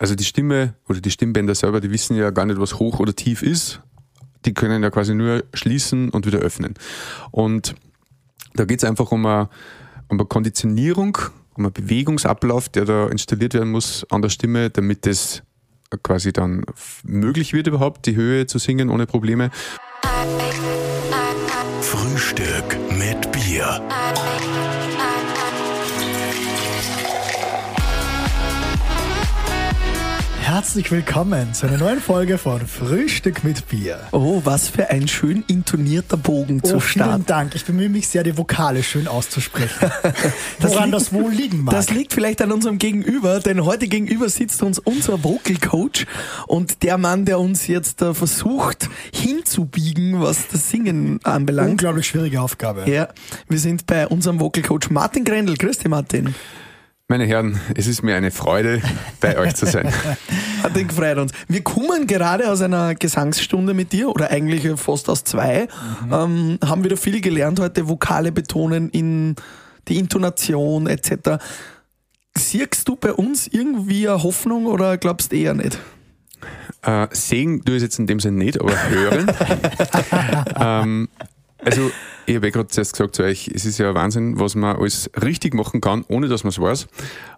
[0.00, 3.14] also die Stimme oder die Stimmbänder selber, die wissen ja gar nicht, was hoch oder
[3.14, 3.82] tief ist.
[4.46, 6.74] Die können ja quasi nur schließen und wieder öffnen.
[7.30, 7.74] Und
[8.54, 9.50] da geht es einfach um eine,
[10.08, 11.18] um eine Konditionierung,
[11.54, 15.42] um einen Bewegungsablauf, der da installiert werden muss an der Stimme, damit es
[16.02, 16.64] quasi dann
[17.04, 19.50] möglich wird überhaupt, die Höhe zu singen ohne Probleme.
[21.82, 23.82] Frühstück mit Bier.
[30.60, 33.98] Herzlich willkommen zu einer neuen Folge von Frühstück mit Bier.
[34.12, 37.12] Oh, was für ein schön intonierter Bogen zu Oh, starten.
[37.14, 37.54] vielen Dank.
[37.54, 39.90] Ich bemühe mich sehr, die Vokale schön auszusprechen.
[40.58, 41.74] Woran das wohl liegen mag.
[41.74, 46.04] Das liegt vielleicht an unserem Gegenüber, denn heute gegenüber sitzt uns unser Vocal Coach
[46.46, 51.70] und der Mann, der uns jetzt äh, versucht hinzubiegen, was das Singen anbelangt.
[51.70, 52.84] Unglaublich schwierige Aufgabe.
[52.84, 53.08] Ja,
[53.48, 55.56] wir sind bei unserem Vocal Coach Martin Grendel.
[55.56, 56.34] Grüß dich, Martin.
[57.10, 58.80] Meine Herren, es ist mir eine Freude,
[59.18, 59.92] bei euch zu sein.
[60.62, 61.32] Martin gefreut uns.
[61.48, 65.66] Wir kommen gerade aus einer Gesangsstunde mit dir oder eigentlich fast aus zwei.
[66.04, 69.34] Ähm, haben wieder viel gelernt heute, Vokale betonen in
[69.88, 71.42] die Intonation etc.
[72.38, 75.80] Siehst du bei uns irgendwie eine Hoffnung oder glaubst eher nicht?
[76.82, 79.32] Äh, sehen du es jetzt in dem Sinne nicht, aber hören.
[80.60, 81.08] ähm,
[81.58, 81.90] also,
[82.30, 85.10] ich habe ja gerade zuerst gesagt zu euch, es ist ja Wahnsinn, was man alles
[85.20, 86.86] richtig machen kann, ohne dass man es weiß.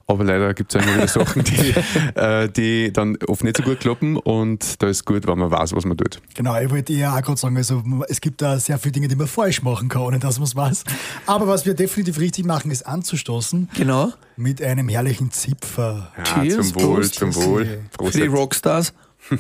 [0.07, 1.75] Aber leider gibt es immer wieder Sachen, die,
[2.21, 5.75] äh, die dann oft nicht so gut klappen und da ist gut, wenn man weiß,
[5.75, 6.20] was man tut.
[6.35, 9.17] Genau, ich wollte ja auch gerade sagen, also es gibt da sehr viele Dinge, die
[9.17, 10.85] man falsch machen kann, ohne dass man es weiß.
[11.27, 14.13] Aber was wir definitiv richtig machen, ist anzustoßen Genau.
[14.37, 16.13] mit einem herrlichen Zipfer.
[16.19, 17.15] Ja, Cheers, zum Wohl, Prost.
[17.15, 17.81] zum Wohl.
[17.97, 18.13] Prost.
[18.13, 18.93] Für die Rockstars.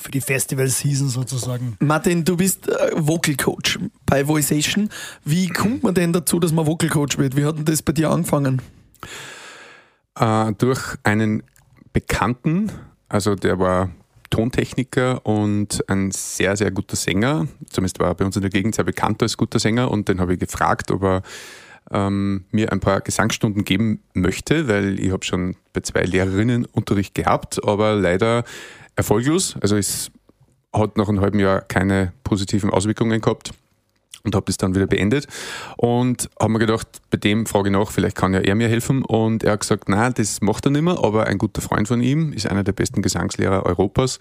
[0.00, 1.76] Für die Festival-Season sozusagen.
[1.78, 4.88] Martin, du bist äh, Vocal Coach bei Voiceation.
[5.24, 7.36] Wie kommt man denn dazu, dass man Vocal Coach wird?
[7.36, 8.60] Wie hat denn das bei dir angefangen?
[10.18, 11.44] Äh, durch einen
[11.92, 12.72] Bekannten,
[13.08, 13.90] also der war
[14.30, 17.46] Tontechniker und ein sehr, sehr guter Sänger.
[17.70, 20.20] Zumindest war er bei uns in der Gegend sehr bekannt als guter Sänger und den
[20.20, 21.22] habe ich gefragt, ob er
[21.92, 27.14] ähm, mir ein paar Gesangsstunden geben möchte, weil ich habe schon bei zwei Lehrerinnen Unterricht
[27.14, 28.42] gehabt, aber leider
[28.96, 29.56] erfolglos.
[29.60, 30.10] Also es
[30.72, 33.52] hat nach einem halben Jahr keine positiven Auswirkungen gehabt
[34.24, 35.26] und habe das dann wieder beendet
[35.76, 39.04] und habe mir gedacht, bei dem frage ich nach, vielleicht kann ja er mir helfen
[39.04, 42.00] und er hat gesagt, nein, das macht er nicht mehr, aber ein guter Freund von
[42.00, 44.18] ihm ist einer der besten Gesangslehrer Europas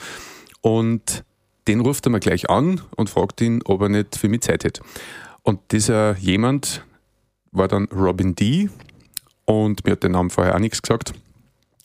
[0.61, 1.23] und
[1.67, 4.65] den ruft er mir gleich an und fragt ihn, ob er nicht für mich Zeit
[4.65, 4.81] hätte.
[5.43, 6.83] Und dieser jemand
[7.51, 8.69] war dann Robin D.
[9.45, 11.13] und mir hat der Name vorher auch nichts gesagt.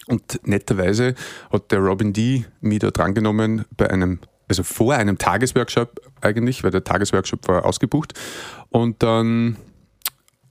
[0.09, 1.15] Und netterweise
[1.53, 2.45] hat der Robin D.
[2.61, 8.15] mich da drangenommen bei einem, also vor einem Tagesworkshop eigentlich, weil der Tagesworkshop war ausgebucht.
[8.71, 9.57] Und dann,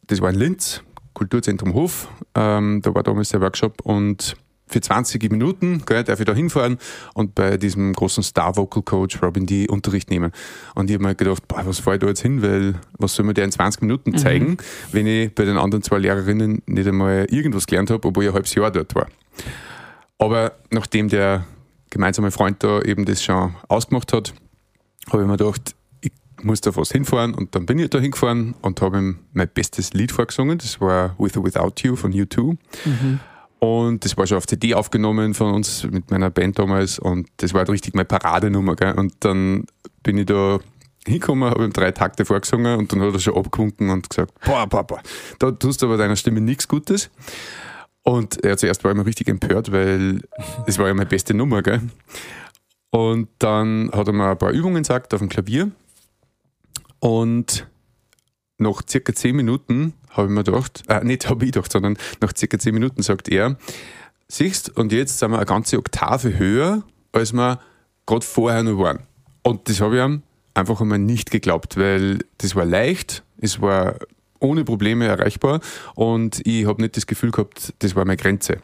[0.05, 4.37] das war in Linz, Kulturzentrum Hof, ähm, da war damals der Workshop und
[4.67, 6.77] für 20 Minuten gell, darf ich da hinfahren
[7.13, 9.67] und bei diesem großen Star-Vocal-Coach Robin D.
[9.67, 10.31] Unterricht nehmen.
[10.75, 13.25] Und ich habe mir gedacht, boah, was fahre ich da jetzt hin, weil was soll
[13.25, 14.57] mir der in 20 Minuten zeigen,
[14.91, 18.35] wenn ich bei den anderen zwei Lehrerinnen nicht einmal irgendwas gelernt habe, obwohl ich ein
[18.35, 19.07] halbes Jahr dort war.
[20.17, 21.45] Aber nachdem der
[21.89, 24.33] gemeinsame Freund da eben das schon ausgemacht hat,
[25.11, 26.11] habe ich mir gedacht, ich
[26.41, 29.93] muss da fast hinfahren und dann bin ich da hingefahren und habe ihm mein bestes
[29.93, 30.57] Lied vorgesungen.
[30.57, 32.57] Das war With or Without You von U2.
[33.59, 37.53] Und das war schon auf CD aufgenommen von uns mit meiner Band damals und das
[37.53, 38.75] war halt richtig meine Paradenummer.
[38.75, 38.93] Gell?
[38.93, 39.65] Und dann
[40.03, 40.59] bin ich da
[41.07, 44.67] hingekommen, habe ihm drei Takte vorgesungen und dann hat er schon abgewunken und gesagt, boah,
[44.67, 45.01] boah,
[45.39, 47.09] da tust du aber deiner Stimme nichts Gutes.
[48.07, 50.21] Und er zuerst war immer richtig empört, weil
[50.65, 51.81] es war ja meine beste Nummer, gell?
[52.89, 55.71] Und dann hat er mir ein paar Übungen gesagt auf dem Klavier.
[56.99, 57.67] Und
[58.59, 62.31] nach circa zehn Minuten habe ich mir gedacht, äh, nicht habe ich gedacht, sondern nach
[62.33, 63.57] circa zehn Minuten sagt er,
[64.29, 67.59] siehst, und jetzt sind wir eine ganze Oktave höher, als wir
[68.05, 68.99] gerade vorher noch waren.
[69.43, 73.97] Und das habe ich ihm einfach einmal nicht geglaubt, weil das war leicht, es war
[74.39, 75.61] ohne Probleme erreichbar
[75.95, 78.59] und ich habe nicht das Gefühl gehabt, das war meine Grenze.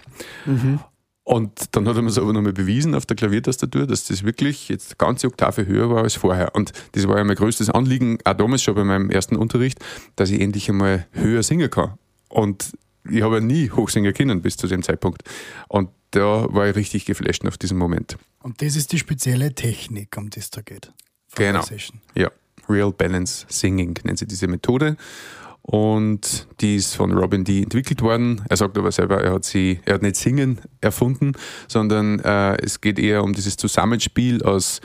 [1.26, 4.68] Und dann hat er mir es aber nochmal bewiesen auf der Klaviertastatur, dass das wirklich
[4.68, 6.54] jetzt eine ganze Oktave höher war als vorher.
[6.54, 9.80] Und das war ja mein größtes Anliegen, auch damals schon bei meinem ersten Unterricht,
[10.18, 11.94] dass ich endlich einmal höher singen kann.
[12.28, 12.74] Und
[13.10, 15.24] ich habe ja nie hochsingen können bis zu dem Zeitpunkt.
[15.70, 18.18] Und da war ich richtig geflasht nach diesem Moment.
[18.42, 20.92] Und das ist die spezielle Technik, um die es da geht.
[21.36, 21.64] Genau.
[22.16, 22.32] Ja,
[22.70, 24.98] Real Balance Singing nennt sie diese Methode.
[25.66, 27.64] Und die ist von Robin D.
[27.64, 28.42] entwickelt worden.
[28.50, 31.32] Er sagt aber selber, er hat sie, er hat nicht Singen erfunden,
[31.70, 34.82] sondern äh, es geht eher um dieses Zusammenspiel aus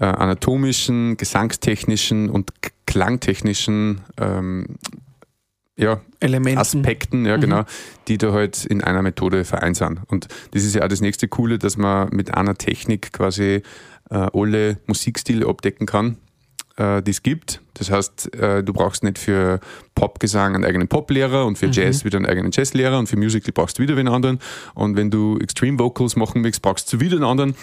[0.00, 2.50] äh, anatomischen, gesangstechnischen und
[2.86, 4.78] klangtechnischen ähm,
[5.76, 6.58] ja, Elementen.
[6.58, 7.64] Aspekten, ja genau,
[8.08, 10.00] die da halt in einer Methode vereint sind.
[10.08, 13.62] Und das ist ja auch das nächste Coole, dass man mit einer Technik quasi
[14.10, 16.18] äh, alle Musikstile abdecken kann,
[16.76, 17.60] äh, die es gibt.
[17.74, 19.60] Das heißt, äh, du brauchst nicht für
[19.94, 23.78] Popgesang einen eigenen Poplehrer und für Jazz wieder einen eigenen Jazzlehrer und für Musical brauchst
[23.78, 24.38] du wieder einen anderen.
[24.74, 27.54] Und wenn du Extreme Vocals machen willst, brauchst du wieder einen anderen.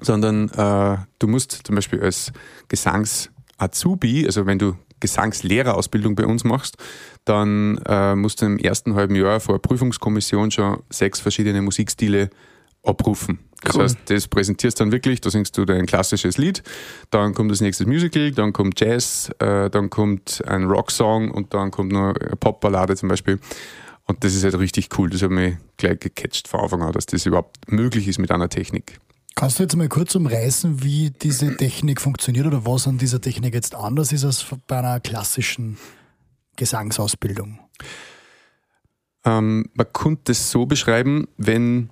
[0.00, 2.30] Sondern äh, du musst zum Beispiel als
[2.68, 6.76] Gesangs-Azubi, also wenn du Gesangslehrerausbildung bei uns machst,
[7.24, 12.30] dann äh, musst du im ersten halben Jahr vor der Prüfungskommission schon sechs verschiedene Musikstile
[12.86, 13.38] abrufen.
[13.62, 13.82] Das Cool.
[13.84, 16.62] heißt, das präsentierst dann wirklich, da singst du dein klassisches Lied,
[17.10, 21.70] dann kommt das nächste Musical, dann kommt Jazz, äh, dann kommt ein Rocksong und dann
[21.70, 23.40] kommt noch eine Popballade zum Beispiel.
[24.04, 25.10] Und das ist halt richtig cool.
[25.10, 28.48] Das hat mich gleich gecatcht von Anfang an, dass das überhaupt möglich ist mit einer
[28.48, 29.00] Technik.
[29.34, 33.52] Kannst du jetzt mal kurz umreißen, wie diese Technik funktioniert oder was an dieser Technik
[33.52, 35.76] jetzt anders ist als bei einer klassischen
[36.56, 37.58] Gesangsausbildung?
[39.24, 41.90] Ähm, man könnte es so beschreiben, wenn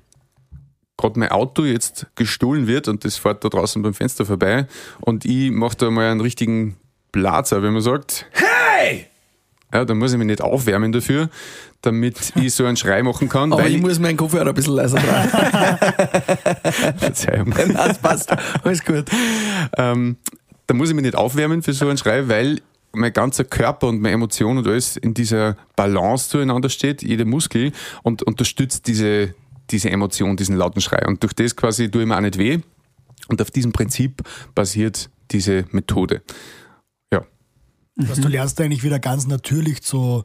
[0.96, 4.66] gerade mein Auto jetzt gestohlen wird und das fährt da draußen beim Fenster vorbei
[5.00, 6.76] und ich mache da mal einen richtigen
[7.12, 9.06] Platzer, wenn man sagt, hey!
[9.72, 11.28] Ja, dann muss ich mich nicht aufwärmen dafür,
[11.82, 14.74] damit ich so einen Schrei machen kann, Aber weil ich muss meinen Kopfhörer ein bisschen
[14.74, 15.78] leiser tragen.
[16.98, 17.48] Verzeihung.
[17.56, 18.32] Nein, das passt.
[18.62, 19.06] Alles gut.
[19.76, 20.16] ähm,
[20.66, 22.60] da muss ich mich nicht aufwärmen für so einen Schrei, weil
[22.92, 27.72] mein ganzer Körper und meine Emotionen und alles in dieser Balance zueinander steht, jeder Muskel
[28.02, 29.34] und unterstützt diese,
[29.70, 31.06] diese Emotion, diesen lauten Schrei.
[31.06, 32.60] Und durch das quasi tue ich mir auch nicht weh.
[33.28, 34.22] Und auf diesem Prinzip
[34.54, 36.22] basiert diese Methode.
[37.12, 37.24] Ja.
[37.96, 40.24] Was du lernst eigentlich wieder ganz natürlich zu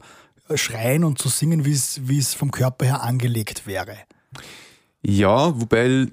[0.54, 3.96] schreien und zu singen, wie es wie es vom Körper her angelegt wäre.
[5.02, 6.06] Ja, wobei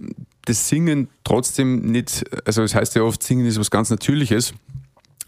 [0.46, 4.54] das Singen trotzdem nicht, also es heißt ja oft, Singen ist was ganz Natürliches.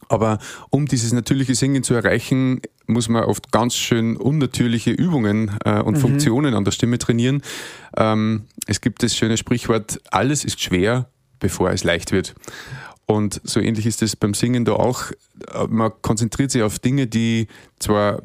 [0.09, 0.39] Aber
[0.71, 5.97] um dieses natürliche Singen zu erreichen, muss man oft ganz schön unnatürliche Übungen äh, und
[5.97, 7.43] Funktionen an der Stimme trainieren.
[7.95, 11.09] Ähm, es gibt das schöne Sprichwort, alles ist schwer,
[11.39, 12.33] bevor es leicht wird.
[13.05, 15.11] Und so ähnlich ist es beim Singen da auch.
[15.53, 17.47] Äh, Man konzentriert sich auf Dinge, die
[17.79, 18.23] zwar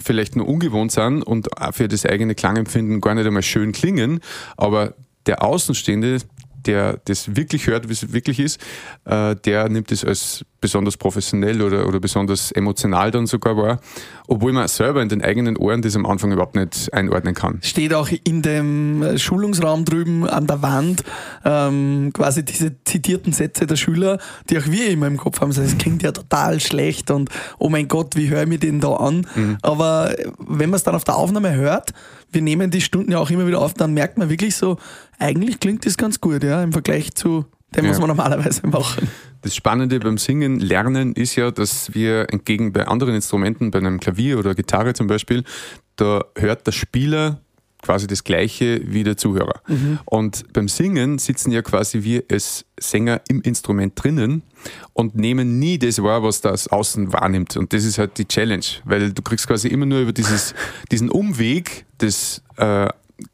[0.00, 4.20] vielleicht nur ungewohnt sind und für das eigene Klangempfinden gar nicht einmal schön klingen,
[4.56, 4.94] aber
[5.26, 6.18] der Außenstehende,
[6.66, 8.60] der das wirklich hört, wie es wirklich ist,
[9.04, 13.80] äh, der nimmt es als besonders professionell oder, oder besonders emotional dann sogar wahr,
[14.28, 17.58] obwohl man selber in den eigenen Ohren das am Anfang überhaupt nicht einordnen kann.
[17.62, 21.02] Steht auch in dem äh, Schulungsraum drüben an der Wand
[21.44, 24.18] ähm, quasi diese zitierten Sätze der Schüler,
[24.48, 25.52] die auch wir immer im Kopf haben.
[25.52, 27.28] Das klingt ja total schlecht und
[27.58, 29.26] oh mein Gott, wie höre ich mir den da an?
[29.62, 31.92] Aber äh, wenn man es dann auf der Aufnahme hört,
[32.30, 34.78] wir nehmen die Stunden ja auch immer wieder auf, dann merkt man wirklich so,
[35.22, 38.02] eigentlich klingt das ganz gut, ja, im Vergleich zu dem, was Ja.
[38.02, 39.08] wir normalerweise machen.
[39.42, 43.98] Das Spannende beim Singen, Lernen ist ja, dass wir entgegen bei anderen Instrumenten, bei einem
[43.98, 45.42] Klavier oder Gitarre zum Beispiel,
[45.96, 47.40] da hört der Spieler
[47.82, 49.60] quasi das Gleiche wie der Zuhörer.
[50.04, 54.42] Und beim Singen sitzen ja quasi wir als Sänger im Instrument drinnen
[54.92, 57.56] und nehmen nie das wahr, was das Außen wahrnimmt.
[57.56, 60.54] Und das ist halt die Challenge, weil du kriegst quasi immer nur über dieses,
[60.92, 62.88] diesen Umweg des äh,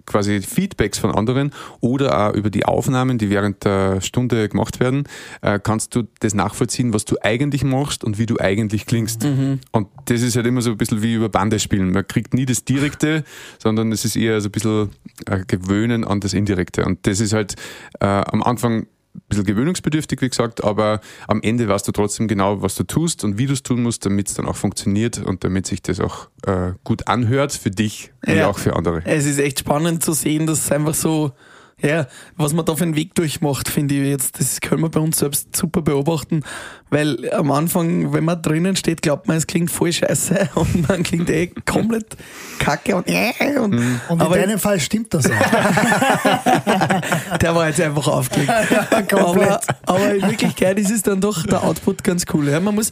[0.06, 5.04] quasi Feedbacks von anderen oder auch über die Aufnahmen, die während der Stunde gemacht werden,
[5.42, 9.24] äh, kannst du das nachvollziehen, was du eigentlich machst und wie du eigentlich klingst.
[9.72, 11.92] Und das ist halt immer so ein bisschen wie über Bande spielen.
[11.92, 13.24] Man kriegt nie das Direkte,
[13.58, 14.90] sondern es ist eher so ein bisschen
[15.26, 16.84] äh, Gewöhnen an das Indirekte.
[16.84, 17.54] Und das ist halt
[18.00, 18.86] äh, am Anfang
[19.28, 23.38] bisschen gewöhnungsbedürftig, wie gesagt, aber am Ende weißt du trotzdem genau, was du tust und
[23.38, 26.28] wie du es tun musst, damit es dann auch funktioniert und damit sich das auch
[26.46, 28.48] äh, gut anhört für dich Ja.
[28.48, 29.02] auch für andere.
[29.04, 31.32] Es ist echt spannend zu sehen, dass es einfach so,
[31.80, 32.06] ja,
[32.36, 35.18] was man da für einen Weg durchmacht, finde ich jetzt, das können wir bei uns
[35.18, 36.42] selbst super beobachten,
[36.90, 41.02] weil am Anfang, wenn man drinnen steht, glaubt man, es klingt voll scheiße und man
[41.02, 42.16] klingt eh komplett
[42.58, 44.00] kacke und, äh, und, Mhm.
[44.08, 45.30] Und in aber deinem Fall stimmt das auch.
[47.40, 48.50] der war jetzt einfach aufgelegt.
[49.12, 52.48] aber, aber in Wirklichkeit ist es dann doch der Output ganz cool.
[52.48, 52.90] Ja, man muss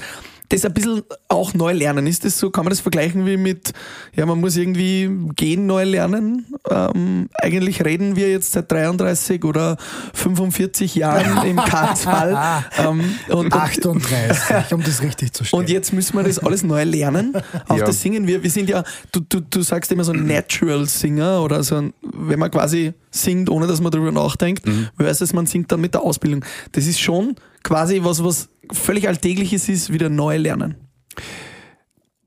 [0.49, 2.07] das ein bisschen auch neu lernen.
[2.07, 3.73] Ist das so, kann man das vergleichen wie mit,
[4.15, 6.47] ja, man muss irgendwie gehen neu lernen?
[6.71, 9.77] Ähm, eigentlich reden wir jetzt seit 33 oder
[10.15, 12.65] 45 Jahren im Kartsfall.
[12.79, 15.63] ähm, und, und, 38, um das richtig zu stellen.
[15.63, 17.33] und jetzt müssen wir das alles neu lernen.
[17.69, 17.85] Auch Ja.
[17.85, 18.27] das Singen.
[18.27, 21.77] Wir, wir sind ja, du, du, du sagst immer so ein Natural Singer oder so
[21.77, 24.65] ein, wenn man quasi singt, ohne dass man darüber nachdenkt,
[24.99, 26.45] versus man singt dann mit der Ausbildung.
[26.73, 30.75] Das ist schon quasi was, was völlig Alltägliches ist, wieder neu lernen.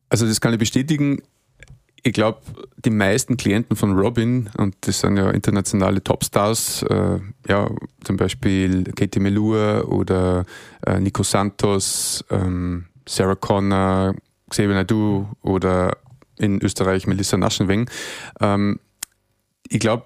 [0.09, 1.21] Also das kann ich bestätigen.
[2.01, 2.41] Ich glaube,
[2.77, 7.69] die meisten Klienten von Robin, und das sind ja internationale Topstars, äh, ja,
[8.03, 10.45] zum Beispiel Katie Melua oder
[10.85, 14.15] äh, Nico Santos, ähm, Sarah Connor,
[14.49, 15.97] Xavier Naidoo oder
[16.37, 17.89] in Österreich, Melissa Naschenweng.
[18.39, 18.79] Ähm,
[19.67, 20.05] ich glaube,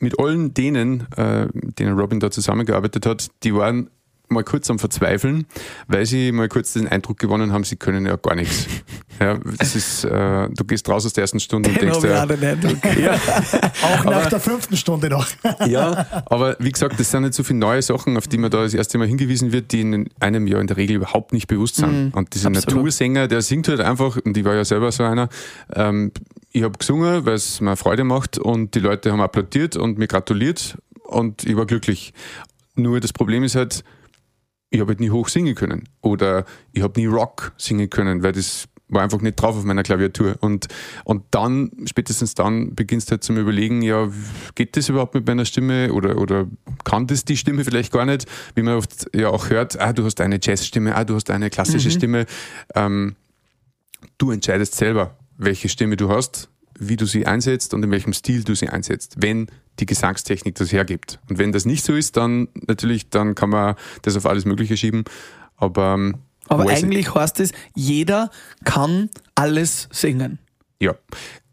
[0.00, 3.90] mit allen denen, äh, denen Robin da zusammengearbeitet hat, die waren
[4.28, 5.46] mal kurz am Verzweifeln,
[5.88, 8.66] weil sie mal kurz den Eindruck gewonnen haben, sie können ja gar nichts.
[9.18, 12.04] Ja, das ist, äh, du gehst raus aus der ersten Stunde und Den denkst hab
[12.04, 12.84] ich ja, den Eindruck.
[13.00, 13.14] ja,
[13.82, 15.26] Auch nach der fünften Stunde noch.
[15.66, 18.62] ja, aber wie gesagt, das sind nicht so viele neue Sachen, auf die man da
[18.62, 21.76] das erste Mal hingewiesen wird, die in einem Jahr in der Regel überhaupt nicht bewusst
[21.76, 22.14] sind.
[22.14, 22.76] und dieser absolut.
[22.76, 25.30] Natursänger, der singt halt einfach, und ich war ja selber so einer,
[25.74, 26.12] ähm,
[26.52, 30.08] ich habe gesungen, weil es mir Freude macht und die Leute haben applaudiert und mir
[30.08, 32.12] gratuliert und ich war glücklich.
[32.74, 33.84] Nur das Problem ist halt,
[34.70, 38.32] ich habe halt nie hoch singen können oder ich habe nie Rock singen können, weil
[38.32, 40.36] das war einfach nicht drauf auf meiner Klaviatur.
[40.40, 40.68] Und,
[41.04, 44.08] und dann, spätestens dann, beginnst du halt zum Überlegen, ja,
[44.54, 46.46] geht das überhaupt mit meiner Stimme oder, oder
[46.84, 50.04] kann das die Stimme vielleicht gar nicht, wie man oft ja auch hört, ah, du
[50.04, 52.26] hast eine Jazzstimme, ah, du hast eine klassische Stimme.
[52.74, 53.16] Ähm,
[54.18, 58.44] du entscheidest selber, welche Stimme du hast, wie du sie einsetzt und in welchem Stil
[58.44, 61.18] du sie einsetzt, wenn die Gesangstechnik das hergibt.
[61.28, 64.76] Und wenn das nicht so ist, dann natürlich, dann kann man das auf alles Mögliche
[64.76, 65.04] schieben.
[65.56, 66.16] Aber, ähm,
[66.48, 68.30] Aber eigentlich heißt es, jeder
[68.64, 70.38] kann alles singen.
[70.80, 70.94] Ja,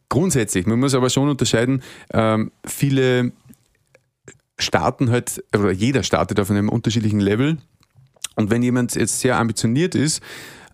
[0.09, 0.65] grundsätzlich.
[0.65, 1.81] Man muss aber schon unterscheiden,
[2.13, 3.31] ähm, viele
[4.59, 7.57] starten halt, oder jeder startet auf einem unterschiedlichen Level.
[8.35, 10.21] Und wenn jemand jetzt sehr ambitioniert ist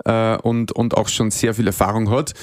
[0.05, 2.33] äh, und, und auch schon sehr viel Erfahrung hat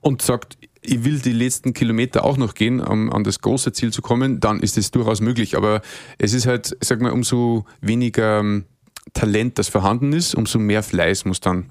[0.00, 3.92] und sagt, ich will die letzten Kilometer auch noch gehen, um an das große Ziel
[3.92, 5.56] zu kommen, dann ist es durchaus möglich.
[5.56, 5.82] Aber
[6.18, 8.64] es ist halt, sag mal, umso weniger ähm,
[9.12, 11.70] Talent, das vorhanden ist, umso mehr Fleiß muss dann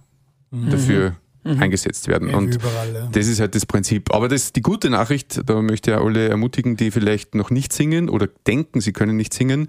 [0.52, 2.30] dafür eingesetzt werden.
[2.30, 3.10] Ja, Und überall, ja.
[3.12, 4.14] das ist halt das Prinzip.
[4.14, 8.10] Aber das die gute Nachricht, da möchte ich alle ermutigen, die vielleicht noch nicht singen
[8.10, 9.68] oder denken, sie können nicht singen.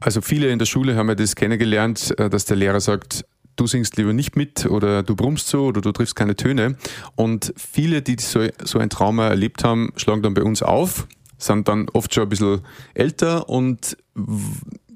[0.00, 3.24] Also viele in der Schule haben ja das kennengelernt, äh, dass der Lehrer sagt,
[3.56, 6.76] du singst lieber nicht mit oder du brummst so oder du triffst keine Töne.
[7.16, 11.06] Und viele, die so, so ein Trauma erlebt haben, schlagen dann bei uns auf,
[11.38, 12.60] sind dann oft schon ein bisschen
[12.94, 13.96] älter und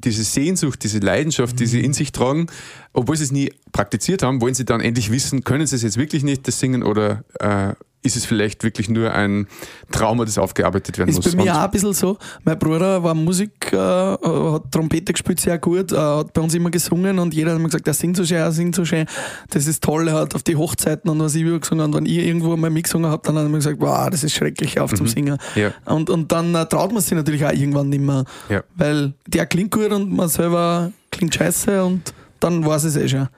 [0.05, 2.47] diese Sehnsucht, diese Leidenschaft, die sie in sich tragen,
[2.93, 5.97] obwohl sie es nie praktiziert haben, wollen sie dann endlich wissen, können sie es jetzt
[5.99, 9.49] wirklich nicht, das Singen, oder äh, ist es vielleicht wirklich nur ein
[9.91, 11.35] Trauma, das aufgearbeitet werden Ist muss?
[11.35, 12.17] bei mir Und- auch ein bisschen so.
[12.45, 16.71] Mein Bruder war Musik, äh, hat Trompete gespielt, sehr gut, äh, hat bei uns immer
[16.71, 19.05] gesungen und jeder hat immer gesagt, er singt so schön, er singt so schön.
[19.51, 22.07] Das ist toll, er hat auf die Hochzeiten und was ich über gesungen und wenn
[22.07, 24.95] ich irgendwo mal mitgesungen habe, dann hat er immer gesagt, wow, das ist schrecklich auf
[24.95, 25.37] zum Singen.
[25.57, 25.61] Mhm.
[25.61, 25.73] Ja.
[25.85, 28.63] Und, und dann äh, traut man sich natürlich auch irgendwann nicht mehr, Ja.
[28.77, 33.29] weil der klingt gut und man selber klingt scheiße und dann war es eh schon.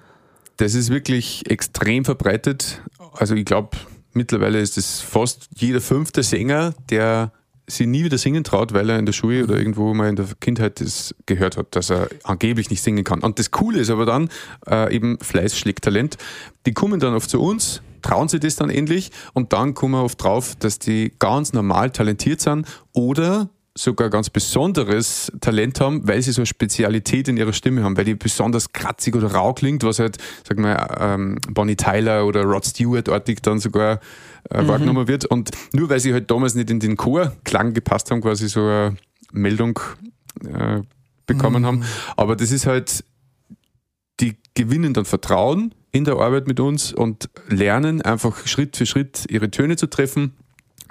[0.57, 2.83] Das ist wirklich extrem verbreitet.
[3.13, 3.77] Also ich glaube,
[4.13, 7.33] mittlerweile ist es fast jeder fünfte Sänger, der
[7.67, 10.27] sie nie wieder singen traut, weil er in der Schule oder irgendwo mal in der
[10.41, 13.21] Kindheit das gehört hat, dass er angeblich nicht singen kann.
[13.21, 14.29] Und das Coole ist aber dann,
[14.69, 16.19] äh, eben Fleiß schlägt Talent.
[16.67, 20.05] Die kommen dann oft zu uns, trauen sie das dann endlich und dann kommen wir
[20.05, 26.21] oft drauf, dass die ganz normal talentiert sind oder sogar ganz besonderes Talent haben, weil
[26.23, 29.85] sie so eine Spezialität in ihrer Stimme haben, weil die besonders kratzig oder rau klingt,
[29.85, 34.01] was halt, sag mal, ähm, Bonnie Tyler oder Rod Stewart-artig dann sogar
[34.51, 35.25] äh, wahrgenommen wird.
[35.25, 38.97] Und nur weil sie halt damals nicht in den Chorklang gepasst haben, quasi so eine
[39.33, 39.79] Meldung
[40.45, 40.81] äh,
[41.27, 41.85] bekommen haben.
[42.17, 43.05] Aber das ist halt,
[44.19, 49.27] die gewinnen dann Vertrauen in der Arbeit mit uns und lernen einfach Schritt für Schritt
[49.29, 50.35] ihre Töne zu treffen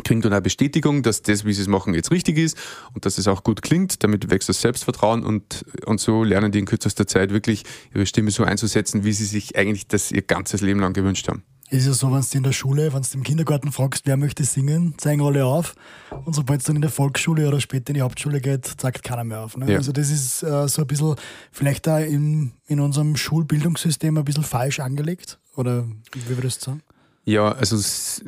[0.04, 2.58] kriegen dann auch Bestätigung, dass das, wie sie es machen, jetzt richtig ist
[2.94, 4.04] und dass es auch gut klingt.
[4.04, 7.64] Damit wächst das Selbstvertrauen und, und so lernen die in kürzester Zeit wirklich
[7.94, 11.44] ihre Stimme so einzusetzen, wie sie sich eigentlich das ihr ganzes Leben lang gewünscht haben.
[11.72, 14.44] Ist ja so, wenn du in der Schule, wenn du im Kindergarten fragst, wer möchte
[14.44, 15.76] singen, zeigen alle auf.
[16.26, 19.24] Und sobald es dann in der Volksschule oder später in die Hauptschule geht, zeigt keiner
[19.24, 19.56] mehr auf.
[19.56, 19.72] Ne?
[19.72, 19.78] Ja.
[19.78, 21.16] Also das ist äh, so ein bisschen
[21.52, 25.38] vielleicht da in, in unserem Schulbildungssystem ein bisschen falsch angelegt.
[25.56, 26.82] Oder wie würdest du sagen?
[27.26, 28.24] Ja, also es,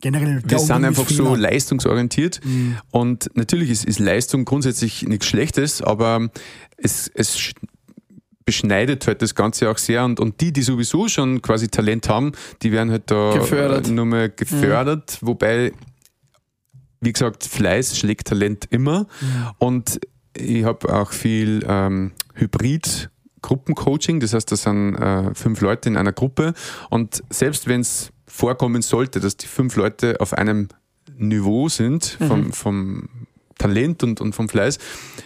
[0.00, 2.76] Generell der wir sind einfach so leistungsorientiert Mhm.
[2.90, 6.28] und natürlich ist, ist Leistung grundsätzlich nichts Schlechtes, aber
[6.76, 7.54] es, es sch-
[8.44, 12.32] beschneidet halt das Ganze auch sehr und, und die, die sowieso schon quasi Talent haben,
[12.62, 13.88] die werden halt da Gefördert.
[13.88, 15.72] äh, nur mal gefördert, wobei,
[17.00, 19.06] wie gesagt, Fleiß schlägt Talent immer
[19.58, 20.00] und
[20.36, 23.08] ich habe auch viel ähm, Hybrid
[23.40, 26.54] Gruppencoaching, das heißt, das sind äh, fünf Leute in einer Gruppe
[26.90, 30.68] und selbst wenn es vorkommen sollte, dass die fünf Leute auf einem
[31.16, 33.08] Niveau sind vom, vom
[33.58, 34.78] Talent und, und vom Fleiß,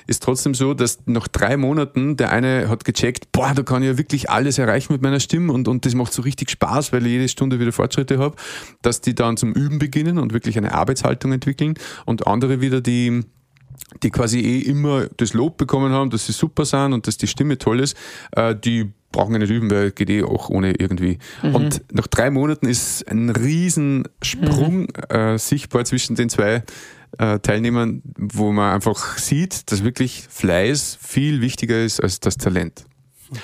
[0.07, 3.89] ist trotzdem so, dass nach drei Monaten der eine hat gecheckt, boah, da kann ich
[3.89, 7.07] ja wirklich alles erreichen mit meiner Stimme und, und das macht so richtig Spaß, weil
[7.07, 8.37] ich jede Stunde wieder Fortschritte habe,
[8.83, 11.75] dass die dann zum Üben beginnen und wirklich eine Arbeitshaltung entwickeln
[12.05, 13.25] und andere wieder, die
[14.03, 17.27] die quasi eh immer das Lob bekommen haben, dass sie super sind und dass die
[17.27, 17.97] Stimme toll ist,
[18.33, 21.19] äh, die brauchen wir nicht üben, weil geht eh auch ohne irgendwie.
[21.43, 21.55] Mhm.
[21.55, 24.89] Und nach drei Monaten ist ein Riesensprung mhm.
[25.09, 26.63] äh, sichtbar zwischen den zwei
[27.17, 32.85] äh, Teilnehmern, wo man einfach sieht, dass wirklich Fleiß viel wichtiger ist als das Talent.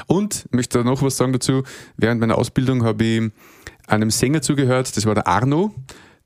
[0.07, 1.63] Und ich möchte noch was sagen dazu.
[1.97, 3.31] Während meiner Ausbildung habe ich
[3.87, 5.75] einem Sänger zugehört, das war der Arno.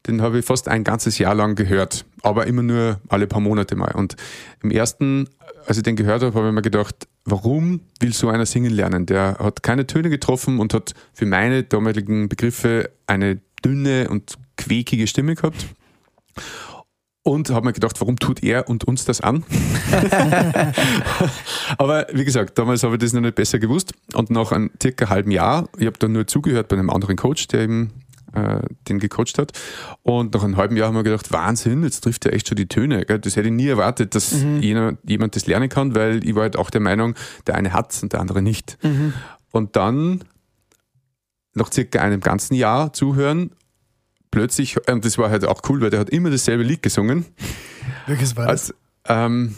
[0.08, 3.76] Den habe ich fast ein ganzes Jahr lang gehört, aber immer nur alle paar Monate
[3.76, 3.94] mal.
[3.94, 4.16] Und
[4.62, 5.28] im ersten,
[5.66, 9.04] als ich den gehört habe, habe ich mir gedacht, warum will so einer singen lernen?
[9.04, 15.06] Der hat keine Töne getroffen und hat für meine damaligen Begriffe eine dünne und quäkige
[15.06, 15.66] Stimme gehabt.
[17.22, 19.44] Und habe mir gedacht, warum tut er und uns das an?
[21.78, 23.92] Aber wie gesagt, damals habe ich das noch nicht besser gewusst.
[24.14, 27.48] Und nach einem circa halben Jahr, ich habe dann nur zugehört bei einem anderen Coach,
[27.48, 27.92] der eben
[28.32, 29.52] äh, den gecoacht hat.
[30.02, 32.68] Und nach einem halben Jahr haben wir gedacht, Wahnsinn, jetzt trifft er echt schon die
[32.68, 33.04] Töne.
[33.04, 33.18] Gell?
[33.18, 34.60] Das hätte ich nie erwartet, dass mhm.
[34.60, 37.14] jemand, jemand das lernen kann, weil ich war halt auch der Meinung,
[37.46, 38.78] der eine hat und der andere nicht.
[38.82, 39.14] Mhm.
[39.50, 40.24] Und dann,
[41.54, 43.50] nach circa einem ganzen Jahr zuhören,
[44.30, 47.24] plötzlich, und das war halt auch cool, weil der hat immer dasselbe Lied gesungen.
[48.06, 48.74] Welches war das?
[49.04, 49.54] Also, ähm,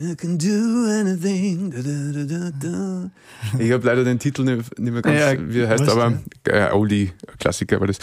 [0.00, 1.70] I can do anything.
[1.70, 3.10] Da, da, da,
[3.58, 6.72] ich habe leider den Titel nicht, nicht mehr ganz, ja, wie er heißt, aber äh,
[6.72, 7.98] Oldie-Klassiker war das.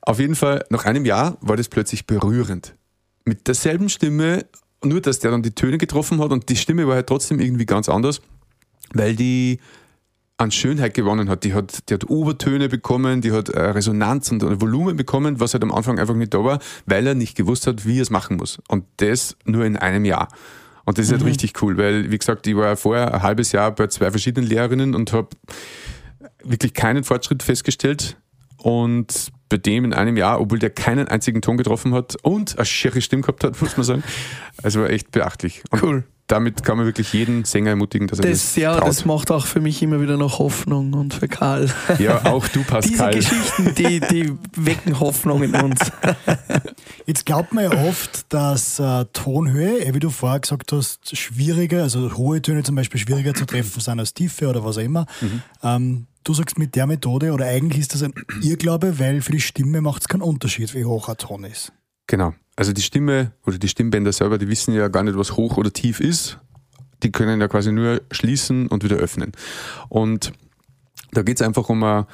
[0.00, 2.76] Auf jeden Fall, nach einem Jahr war das plötzlich berührend.
[3.24, 4.46] Mit derselben Stimme,
[4.84, 7.66] nur dass der dann die Töne getroffen hat und die Stimme war halt trotzdem irgendwie
[7.66, 8.20] ganz anders,
[8.92, 9.58] weil die
[10.36, 11.42] an Schönheit gewonnen hat.
[11.42, 15.64] Die hat, die hat Obertöne bekommen, die hat äh, Resonanz und Volumen bekommen, was halt
[15.64, 18.36] am Anfang einfach nicht da war, weil er nicht gewusst hat, wie er es machen
[18.36, 18.58] muss.
[18.68, 20.28] Und das nur in einem Jahr.
[20.84, 21.28] Und das ist halt mhm.
[21.28, 24.94] richtig cool, weil, wie gesagt, ich war vorher ein halbes Jahr bei zwei verschiedenen Lehrerinnen
[24.94, 25.28] und habe
[26.42, 28.16] wirklich keinen Fortschritt festgestellt.
[28.58, 32.66] Und bei dem in einem Jahr, obwohl der keinen einzigen Ton getroffen hat und eine
[32.66, 34.04] schiere Stimme gehabt hat, muss man sagen.
[34.62, 35.62] Also war echt beachtlich.
[35.70, 38.88] Und cool damit kann man wirklich jeden Sänger ermutigen, dass er das, das Ja, traut.
[38.88, 41.70] das macht auch für mich immer wieder noch Hoffnung und für Karl.
[41.98, 43.12] Ja, auch du, Pascal.
[43.12, 45.78] Diese Geschichten, die, die wecken Hoffnung in uns.
[47.06, 52.16] Jetzt glaubt man ja oft, dass äh, Tonhöhe, wie du vorher gesagt hast, schwieriger, also
[52.16, 55.06] hohe Töne zum Beispiel schwieriger zu treffen sind als tiefe oder was auch immer.
[55.20, 55.42] Mhm.
[55.62, 59.40] Ähm, du sagst mit der Methode, oder eigentlich ist das ein Irrglaube, weil für die
[59.40, 61.72] Stimme macht es keinen Unterschied, wie hoch ein Ton ist.
[62.06, 62.34] Genau.
[62.56, 65.72] Also die Stimme oder die Stimmbänder selber, die wissen ja gar nicht, was hoch oder
[65.72, 66.38] tief ist.
[67.02, 69.32] Die können ja quasi nur schließen und wieder öffnen.
[69.88, 70.32] Und
[71.12, 72.06] da geht es einfach um eine,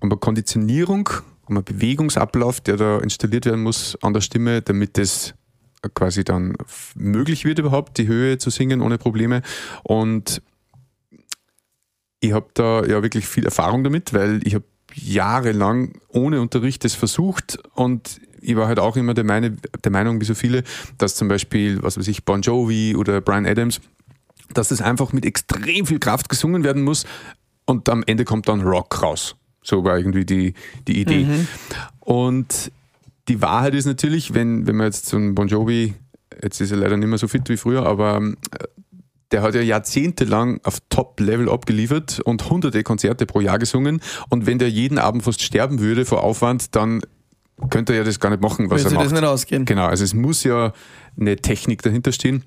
[0.00, 1.08] um eine Konditionierung,
[1.46, 5.34] um einen Bewegungsablauf, der da installiert werden muss an der Stimme, damit das
[5.94, 6.54] quasi dann
[6.94, 9.42] möglich wird überhaupt, die Höhe zu singen ohne Probleme.
[9.82, 10.42] Und
[12.20, 16.94] ich habe da ja wirklich viel Erfahrung damit, weil ich habe jahrelang ohne Unterricht das
[16.94, 19.50] versucht und ich war halt auch immer der, meine,
[19.84, 20.62] der Meinung, wie so viele,
[20.96, 23.80] dass zum Beispiel, was weiß ich, Bon Jovi oder Brian Adams,
[24.54, 27.04] dass das einfach mit extrem viel Kraft gesungen werden muss
[27.66, 29.36] und am Ende kommt dann Rock raus.
[29.62, 30.54] So war irgendwie die,
[30.86, 31.24] die Idee.
[31.24, 31.46] Mhm.
[32.00, 32.72] Und
[33.28, 35.94] die Wahrheit ist natürlich, wenn, wenn man jetzt so ein Bon Jovi,
[36.42, 38.64] jetzt ist er leider nicht mehr so fit wie früher, aber äh,
[39.30, 44.00] der hat ja jahrzehntelang auf Top-Level abgeliefert und hunderte Konzerte pro Jahr gesungen.
[44.30, 47.02] Und wenn der jeden Abend fast sterben würde vor Aufwand, dann
[47.70, 49.06] könnte er ja das gar nicht machen, was Will er macht.
[49.06, 49.64] das nicht ausgehen.
[49.64, 50.72] Genau, also es muss ja
[51.18, 52.44] eine Technik dahinter stehen.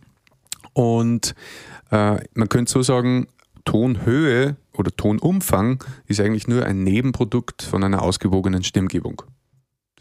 [0.74, 1.36] Und
[1.92, 3.28] äh, man könnte so sagen,
[3.66, 9.24] Tonhöhe oder Tonumfang ist eigentlich nur ein Nebenprodukt von einer ausgewogenen Stimmgebung.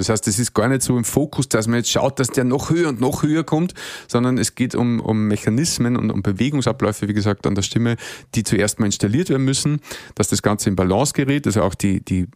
[0.00, 2.44] Das heißt, es ist gar nicht so im Fokus, dass man jetzt schaut, dass der
[2.44, 3.74] noch höher und noch höher kommt,
[4.08, 7.96] sondern es geht um, um Mechanismen und um Bewegungsabläufe, wie gesagt, an der Stimme,
[8.34, 9.80] die zuerst mal installiert werden müssen,
[10.14, 12.28] dass das Ganze in Balance gerät, also auch die, die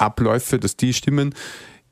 [0.00, 1.34] Atemabläufe, dass die stimmen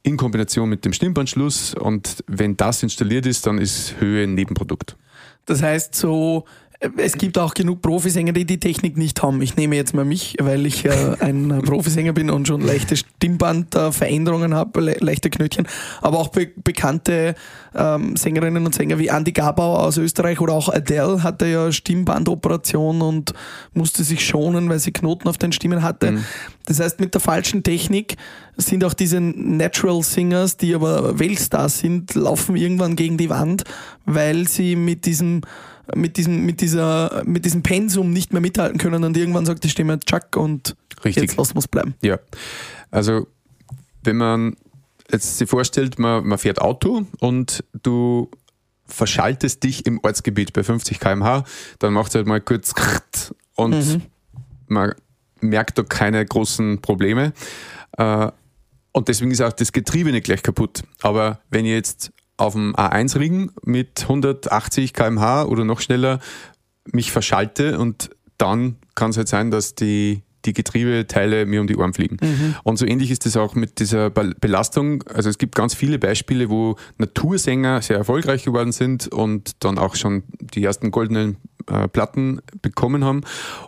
[0.02, 4.96] in Kombination mit dem Stimmbandschluss und wenn das installiert ist, dann ist Höhe ein Nebenprodukt.
[5.44, 6.44] Das heißt, so
[6.80, 9.42] es gibt auch genug Profisänger, die die Technik nicht haben.
[9.42, 14.54] Ich nehme jetzt mal mich, weil ich äh, ein Profisänger bin und schon leichte Stimmbandveränderungen
[14.54, 15.66] habe, le leichte Knötchen.
[16.02, 17.34] Aber auch be bekannte
[17.74, 23.02] ähm, Sängerinnen und Sänger wie Andy Gabauer aus Österreich oder auch Adele hatte ja Stimmbandoperation
[23.02, 23.34] und
[23.72, 26.12] musste sich schonen, weil sie Knoten auf den Stimmen hatte.
[26.12, 26.24] Mhm.
[26.66, 28.16] Das heißt, mit der falschen Technik
[28.56, 33.64] sind auch diese Natural Singers, die aber Weltstars sind, laufen irgendwann gegen die Wand,
[34.04, 35.40] weil sie mit diesem
[35.94, 39.70] mit diesem, mit dieser, mit diesem Pensum nicht mehr mithalten können und irgendwann sagt die
[39.70, 41.24] Stimme Chuck und Richtig.
[41.24, 41.94] jetzt lassen wir es bleiben.
[42.02, 42.18] Ja.
[42.90, 43.26] Also
[44.02, 44.56] wenn man
[45.10, 48.30] jetzt sich vorstellt, man, man fährt Auto und du
[48.86, 51.44] verschaltest dich im Ortsgebiet bei 50 km/h,
[51.78, 52.74] dann macht es halt mal kurz
[53.54, 54.02] und mhm.
[54.66, 54.94] man
[55.40, 57.32] merkt da keine großen Probleme.
[57.96, 58.30] Äh,
[58.92, 60.82] und deswegen ist auch das Getriebe nicht gleich kaputt.
[61.02, 66.20] Aber wenn ich jetzt auf dem A1-Ring mit 180 km/h oder noch schneller
[66.90, 71.76] mich verschalte und dann kann es halt sein, dass die, die Getriebeteile mir um die
[71.76, 72.16] Ohren fliegen.
[72.22, 72.54] Mhm.
[72.62, 75.02] Und so ähnlich ist es auch mit dieser Be- Belastung.
[75.12, 79.96] Also es gibt ganz viele Beispiele, wo Natursänger sehr erfolgreich geworden sind und dann auch
[79.96, 83.22] schon die ersten goldenen äh, Platten bekommen haben.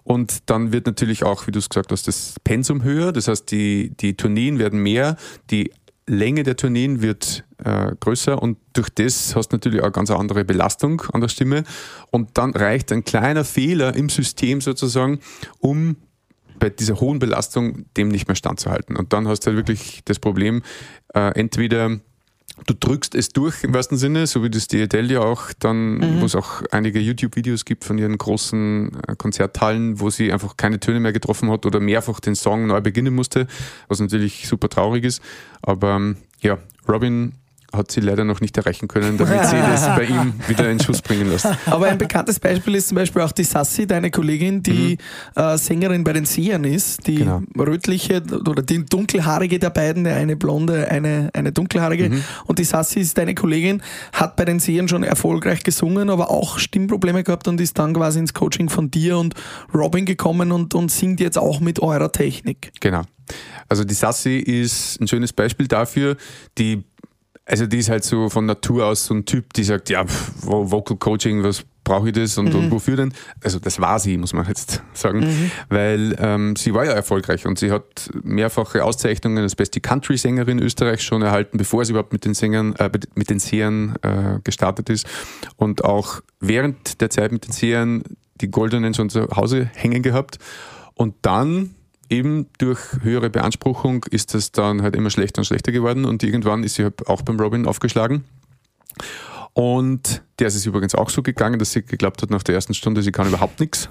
[0.05, 3.13] Und dann wird natürlich auch, wie du es gesagt hast, das Pensum höher.
[3.13, 5.17] Das heißt, die, die Tourneen werden mehr,
[5.51, 5.73] die
[6.11, 10.11] Länge der Tourneen wird äh, größer und durch das hast du natürlich auch eine ganz
[10.11, 11.65] andere Belastung an der Stimme.
[12.11, 15.21] Und dann reicht ein kleiner Fehler im System sozusagen,
[15.61, 15.97] um
[16.59, 18.97] bei dieser hohen Belastung dem nicht mehr standzuhalten.
[18.97, 20.63] Und dann hast du halt wirklich das Problem,
[21.15, 22.01] äh, entweder
[22.67, 26.27] du drückst es durch im wahrsten Sinne, so wie das DLL ja auch dann, wo
[26.27, 31.01] es auch einige YouTube-Videos gibt von ihren großen äh, Konzerthallen, wo sie einfach keine Töne
[31.01, 33.47] mehr getroffen hat oder mehrfach den Song neu beginnen musste,
[33.89, 35.23] was natürlich super traurig ist.
[35.63, 37.33] Aber ähm, ja, Robin
[37.73, 41.03] hat sie leider noch nicht erreichen können, damit sie das bei ihm wieder in Schuss
[41.03, 41.47] bringen lässt.
[41.67, 44.99] Aber ein bekanntes Beispiel ist zum Beispiel auch die Sassi, deine Kollegin, die
[45.37, 47.43] äh, Sängerin bei den Sehern ist, die Genau.
[47.59, 52.11] rötliche oder die dunkelhaarige der beiden, eine blonde, eine, eine dunkelhaarige.
[52.47, 56.59] Und die Sassi ist deine Kollegin, hat bei den Sehern schon erfolgreich gesungen, aber auch
[56.59, 59.35] Stimmprobleme gehabt und ist dann quasi ins Coaching von dir und
[59.75, 62.73] Robin gekommen und, und singt jetzt auch mit eurer Technik.
[62.81, 63.03] Genau.
[63.69, 66.17] Also die Sassi ist ein schönes Beispiel dafür,
[66.59, 66.83] die
[67.51, 70.05] also die ist halt so von Natur aus so ein Typ, die sagt, ja,
[70.43, 73.13] Vocal Coaching, was brauche ich das und, und wofür denn?
[73.43, 77.59] Also das war sie, muss man jetzt sagen, weil ähm, sie war ja erfolgreich und
[77.59, 82.35] sie hat mehrfache Auszeichnungen als beste Country-Sängerin Österreichs schon erhalten, bevor sie überhaupt mit den
[82.35, 85.07] Sängern, äh, mit den Sehern äh, gestartet ist.
[85.57, 88.05] Und auch während der Zeit mit den Sehern
[88.41, 90.39] die Goldenen schon zu Hause hängen gehabt.
[90.95, 91.75] Und dann
[92.11, 96.65] eben durch höhere Beanspruchung ist das dann halt immer schlechter und schlechter geworden und irgendwann
[96.65, 98.25] ist sie halt auch beim Robin aufgeschlagen.
[99.53, 102.75] Und der ist es übrigens auch so gegangen, dass sie geglaubt hat nach der ersten
[102.75, 103.89] Stunde, sie kann überhaupt nichts.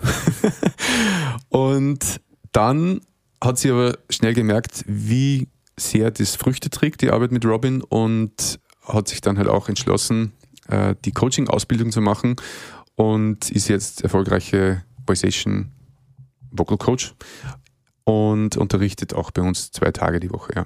[1.49, 3.01] und dann
[3.41, 8.59] hat sie aber schnell gemerkt, wie sehr das Früchte trägt, die Arbeit mit Robin und
[8.85, 10.33] hat sich dann halt auch entschlossen,
[10.67, 12.35] äh, die Coaching-Ausbildung zu machen
[12.95, 15.71] und ist jetzt erfolgreiche Voication
[16.51, 17.13] Vocal Coach
[18.09, 20.53] und unterrichtet auch bei uns zwei Tage die Woche.
[20.55, 20.65] Ja.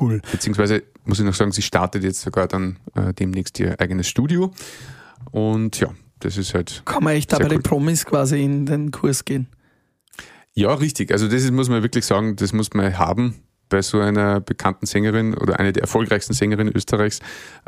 [0.00, 0.22] Cool.
[0.30, 4.52] Beziehungsweise muss ich noch sagen, sie startet jetzt sogar dann äh, demnächst ihr eigenes Studio.
[5.30, 5.88] Und ja,
[6.20, 6.82] das ist halt.
[6.84, 7.62] Kann man echt da bei den cool.
[7.62, 9.48] Promis quasi in den Kurs gehen.
[10.54, 11.10] Ja, richtig.
[11.10, 13.34] Also, das ist, muss man wirklich sagen, das muss man haben
[13.68, 17.18] bei so einer bekannten Sängerin oder einer der erfolgreichsten Sängerinnen Österreichs.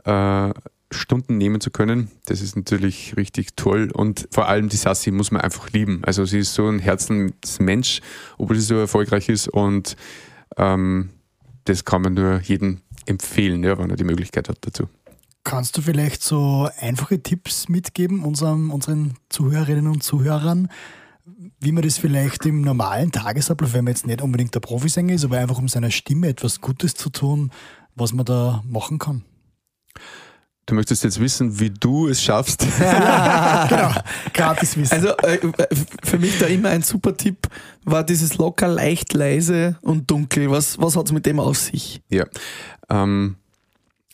[0.05, 0.53] Äh,
[0.93, 5.31] Stunden nehmen zu können, das ist natürlich richtig toll und vor allem die Sassi muss
[5.31, 6.03] man einfach lieben.
[6.05, 8.01] Also sie ist so ein Herzensmensch,
[8.39, 9.97] obwohl sie so erfolgreich ist und
[10.57, 11.11] ähm,
[11.65, 14.89] das kann man nur jedem empfehlen, ja, wenn er die Möglichkeit hat dazu.
[15.43, 20.69] Kannst du vielleicht so einfache Tipps mitgeben unserem, unseren Zuhörerinnen und Zuhörern,
[21.61, 25.25] wie man das vielleicht im normalen Tagesablauf, wenn man jetzt nicht unbedingt der Profisänger ist,
[25.25, 27.51] aber einfach um seiner Stimme etwas Gutes zu tun,
[27.95, 29.25] was man da machen kann?
[30.67, 32.67] Du möchtest jetzt wissen, wie du es schaffst.
[32.79, 33.93] genau,
[34.35, 34.93] gratis Wissen.
[34.93, 35.39] Also äh,
[36.03, 37.47] für mich da immer ein super Tipp
[37.85, 40.51] war dieses locker, leicht, leise und dunkel.
[40.51, 42.03] Was, was hat es mit dem auf sich?
[42.09, 42.27] Ja.
[42.91, 43.37] Ähm,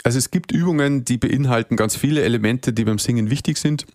[0.05, 3.87] also es gibt Übungen, die beinhalten ganz viele Elemente, die beim Singen wichtig sind.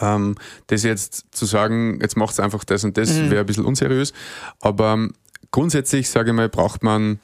[0.00, 0.36] Ähm,
[0.68, 4.12] das jetzt zu sagen, jetzt macht es einfach das und das, wäre ein bisschen unseriös.
[4.60, 5.08] Aber
[5.50, 7.18] grundsätzlich, sage ich mal, braucht man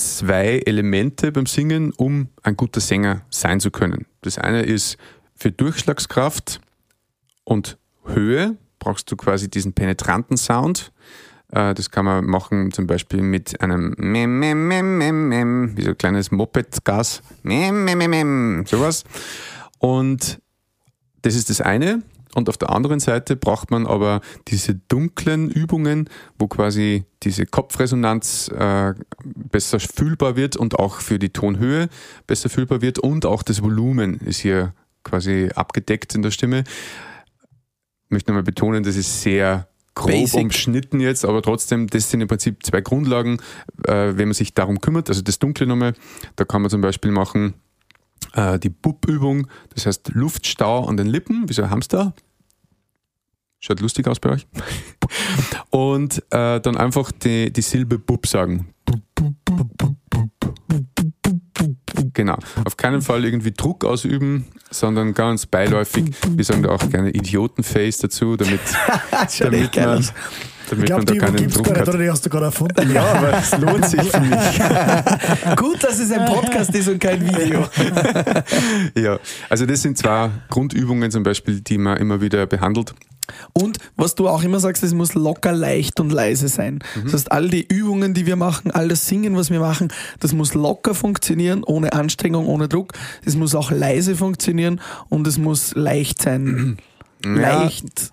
[0.00, 4.06] zwei Elemente beim Singen, um ein guter Sänger sein zu können.
[4.22, 4.96] Das eine ist
[5.34, 6.60] für Durchschlagskraft
[7.44, 10.92] und Höhe brauchst du quasi diesen penetranten Sound.
[11.52, 15.82] Äh, Das kann man machen zum Beispiel mit einem Mem, Mem, Mem, Mem, Mem, wie
[15.82, 17.22] so ein kleines Moped-Gas.
[17.42, 19.04] Mem, Mem, Mem, Mem, sowas.
[19.78, 20.40] Und
[21.22, 22.02] das ist das eine.
[22.34, 28.48] Und auf der anderen Seite braucht man aber diese dunklen Übungen, wo quasi diese Kopfresonanz
[28.48, 31.88] äh, besser fühlbar wird und auch für die Tonhöhe
[32.26, 36.64] besser fühlbar wird und auch das Volumen ist hier quasi abgedeckt in der Stimme.
[38.04, 40.40] Ich möchte nochmal betonen, das ist sehr grob Basic.
[40.40, 43.38] umschnitten jetzt, aber trotzdem, das sind im Prinzip zwei Grundlagen,
[43.86, 45.08] äh, wenn man sich darum kümmert.
[45.08, 45.94] Also das Dunkle nochmal,
[46.36, 47.54] da kann man zum Beispiel machen,
[48.34, 52.14] äh, die Bub-Übung, das heißt Luftstau an den Lippen, wie so ein Hamster.
[53.60, 54.46] Schaut lustig aus bei euch.
[55.70, 58.72] Und äh, dann einfach die, die Silbe Bub sagen.
[62.14, 62.38] Genau.
[62.64, 66.10] Auf keinen Fall irgendwie Druck ausüben, sondern ganz beiläufig.
[66.28, 68.60] Wir sagen da auch gerne Idiotenface dazu, damit,
[69.38, 70.04] damit geil man,
[70.72, 70.78] aus.
[70.78, 72.26] Ich damit glaube, man da die keinen gibt es Druck gar nicht, oder die hast
[72.26, 72.92] du gerade erfunden.
[72.92, 75.56] Ja, aber es lohnt sich für mich.
[75.56, 77.68] Gut, dass es ein Podcast ist und kein Video.
[78.94, 82.94] Ja, also das sind zwei Grundübungen zum Beispiel, die man immer wieder behandelt.
[83.52, 86.80] Und was du auch immer sagst, es muss locker, leicht und leise sein.
[87.04, 90.32] Das heißt, all die Übungen, die wir machen, all das Singen, was wir machen, das
[90.32, 92.92] muss locker funktionieren, ohne Anstrengung, ohne Druck.
[93.24, 96.78] Es muss auch leise funktionieren und es muss leicht sein.
[97.24, 97.30] Ja.
[97.30, 98.12] Leicht.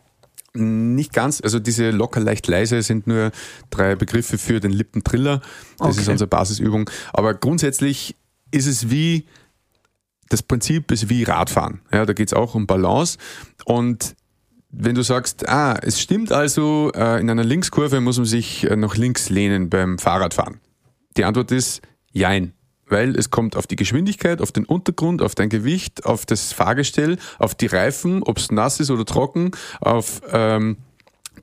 [0.58, 3.32] Nicht ganz, also diese locker, leicht, leise sind nur
[3.70, 5.42] drei Begriffe für den Lippentriller.
[5.78, 6.02] Das Okay.
[6.02, 6.90] ist unsere Basisübung.
[7.14, 8.16] Aber grundsätzlich
[8.52, 9.26] ist es wie,
[10.30, 11.82] das Prinzip ist wie Radfahren.
[11.92, 13.18] Ja, da geht es auch um Balance.
[13.66, 14.16] Und
[14.70, 18.76] wenn du sagst, ah, es stimmt also, äh, in einer Linkskurve muss man sich äh,
[18.76, 20.60] nach links lehnen beim Fahrradfahren.
[21.16, 22.54] Die Antwort ist Jein.
[22.90, 27.18] Weil es kommt auf die Geschwindigkeit, auf den Untergrund, auf dein Gewicht, auf das Fahrgestell,
[27.38, 30.78] auf die Reifen, ob es nass ist oder trocken, auf ähm,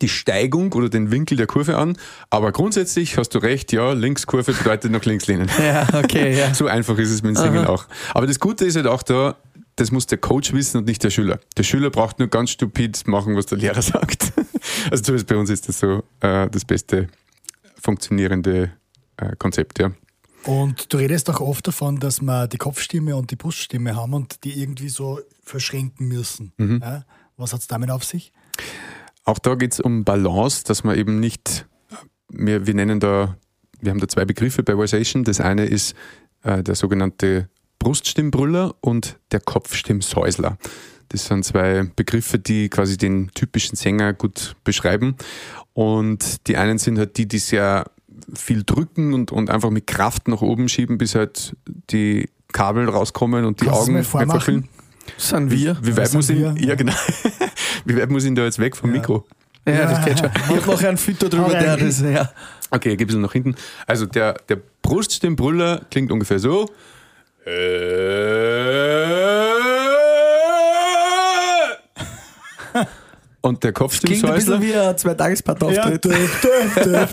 [0.00, 1.96] die Steigung oder den Winkel der Kurve an.
[2.30, 5.50] Aber grundsätzlich hast du recht, ja, Linkskurve bedeutet nach links lehnen.
[5.58, 6.52] Ja, okay, ja.
[6.52, 7.86] So einfach ist es mit dem Singen auch.
[8.12, 9.36] Aber das Gute ist halt auch da,
[9.76, 11.40] das muss der Coach wissen und nicht der Schüler.
[11.56, 14.32] Der Schüler braucht nur ganz stupid machen, was der Lehrer sagt.
[14.90, 17.08] Also zumindest bei uns ist das so äh, das beste
[17.80, 18.72] funktionierende
[19.16, 19.92] äh, Konzept, ja.
[20.44, 24.44] Und du redest auch oft davon, dass wir die Kopfstimme und die Bruststimme haben und
[24.44, 26.52] die irgendwie so verschränken müssen.
[26.58, 26.80] Mhm.
[26.82, 27.04] Ja?
[27.36, 28.32] Was hat es damit auf sich?
[29.24, 31.66] Auch da geht es um Balance, dass man eben nicht,
[32.28, 33.36] wir, wir nennen da,
[33.80, 35.24] wir haben da zwei Begriffe bei Versation.
[35.24, 35.94] Das eine ist
[36.42, 40.58] äh, der sogenannte Bruststimmbrüller und der Kopfstimmsäusler.
[41.08, 45.16] Das sind zwei Begriffe, die quasi den typischen Sänger gut beschreiben.
[45.72, 47.90] Und die einen sind halt die, die sehr
[48.34, 51.56] viel drücken und, und einfach mit Kraft nach oben schieben, bis halt
[51.90, 54.30] die Kabel rauskommen und die Kannst Augen mir nicht vormachen?
[54.40, 54.68] verfüllen.
[55.16, 55.76] Das sind wir.
[55.82, 56.74] Wie Ja, weit muss ich, wir, ja ja.
[56.76, 56.92] genau.
[57.84, 59.00] Wie weit muss ich da jetzt weg vom Ja.
[59.00, 59.26] Mikro?
[59.66, 60.30] Ja, das geht schon.
[60.34, 62.30] Ich habe noch einen Fütter drüber, der das, ja.
[62.70, 63.54] Okay, ich gebe es nach hinten.
[63.86, 66.66] Also der, der Bruststimmbrüller klingt ungefähr so.
[73.44, 76.02] Und der Klingt ein bisschen wie ein Zwei-Tages-Part-Auftritt.
[76.06, 77.12] döf.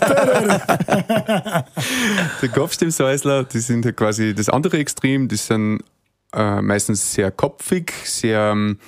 [2.40, 5.82] der Kopfstimmsäusler, die sind halt quasi das andere Extrem, die sind
[6.32, 8.78] äh, meistens sehr kopfig, sehr ähm,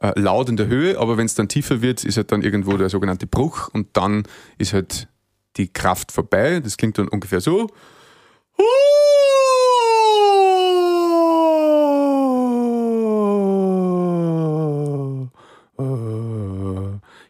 [0.00, 2.76] äh, laut in der Höhe, aber wenn es dann tiefer wird, ist halt dann irgendwo
[2.76, 4.22] der sogenannte Bruch und dann
[4.58, 5.08] ist halt
[5.56, 6.60] die Kraft vorbei.
[6.60, 7.68] Das klingt dann ungefähr so.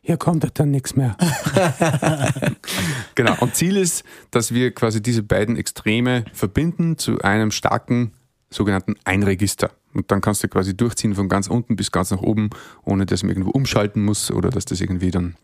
[0.04, 1.16] Hier kommt dann nichts mehr.
[3.14, 3.36] genau.
[3.38, 8.12] Und Ziel ist, dass wir quasi diese beiden Extreme verbinden zu einem starken
[8.50, 9.70] sogenannten Einregister.
[9.94, 12.50] Und dann kannst du quasi durchziehen von ganz unten bis ganz nach oben,
[12.84, 15.36] ohne dass man irgendwo umschalten muss oder dass das irgendwie dann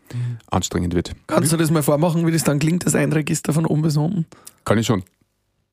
[0.51, 1.15] anstrengend wird.
[1.27, 4.25] Kannst du das mal vormachen, wie das dann klingt, das Einregister von oben bis unten?
[4.65, 5.03] Kann ich schon.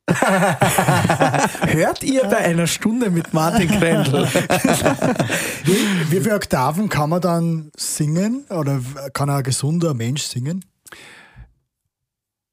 [1.66, 4.24] Hört ihr bei einer Stunde mit Martin Krendl?
[5.64, 8.44] Wie, wie viele Oktaven kann man dann singen?
[8.48, 8.80] Oder
[9.12, 10.64] kann ein gesunder Mensch singen?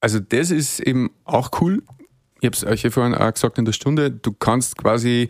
[0.01, 1.83] Also das ist eben auch cool.
[2.41, 5.29] Ich habe es euch ja vorhin auch gesagt in der Stunde, du kannst quasi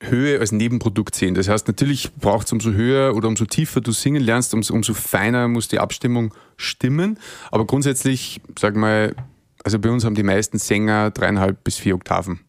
[0.00, 1.34] Höhe als Nebenprodukt sehen.
[1.34, 4.94] Das heißt, natürlich braucht es umso höher oder umso tiefer du singen lernst, umso, umso
[4.94, 7.18] feiner muss die Abstimmung stimmen.
[7.50, 9.16] Aber grundsätzlich, sag mal,
[9.64, 12.40] also bei uns haben die meisten Sänger dreieinhalb bis vier Oktaven.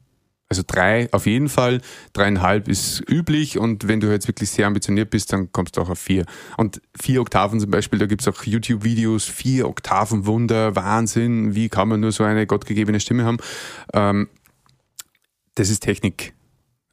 [0.52, 1.80] Also drei auf jeden Fall,
[2.12, 5.90] dreieinhalb ist üblich und wenn du jetzt wirklich sehr ambitioniert bist, dann kommst du auch
[5.90, 6.26] auf vier.
[6.58, 11.70] Und vier Oktaven zum Beispiel, da gibt es auch YouTube-Videos, vier Oktaven Wunder, Wahnsinn, wie
[11.70, 13.38] kann man nur so eine gottgegebene Stimme haben?
[13.94, 14.28] Ähm,
[15.54, 16.34] das ist Technik.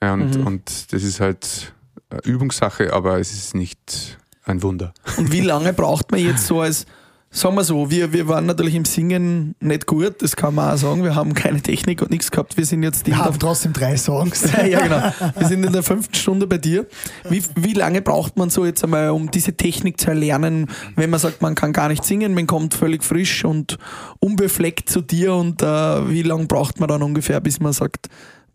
[0.02, 1.72] Ja, und, und das ist halt
[2.10, 4.92] äh, Übungssache, aber es ist nicht ein Wunder.
[5.16, 6.84] Und wie lange braucht man jetzt so als,
[7.30, 10.78] sagen wir so, wir, wir waren natürlich im Singen nicht gut, das kann man auch
[10.78, 13.72] sagen, wir haben keine Technik und nichts gehabt, wir sind jetzt in Wir haben trotzdem
[13.72, 14.50] drei Songs.
[14.70, 15.12] ja, genau.
[15.38, 16.86] Wir sind in der fünften Stunde bei dir.
[17.28, 21.20] Wie, wie lange braucht man so jetzt einmal, um diese Technik zu erlernen, wenn man
[21.20, 23.78] sagt, man kann gar nicht singen, man kommt völlig frisch und
[24.20, 25.66] unbefleckt zu dir und äh,
[26.08, 28.08] wie lange braucht man dann ungefähr, bis man sagt,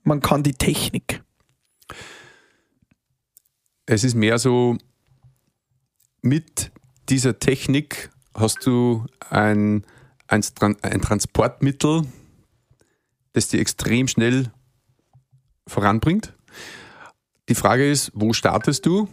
[0.04, 1.22] man kann die Technik?
[3.86, 4.78] Es ist mehr so,
[6.22, 6.72] mit
[7.10, 9.84] dieser Technik hast du ein,
[10.28, 10.44] ein,
[10.82, 12.04] ein Transportmittel,
[13.34, 14.52] das dir extrem schnell
[15.68, 16.34] voranbringt.
[17.50, 19.08] Die Frage ist, wo startest du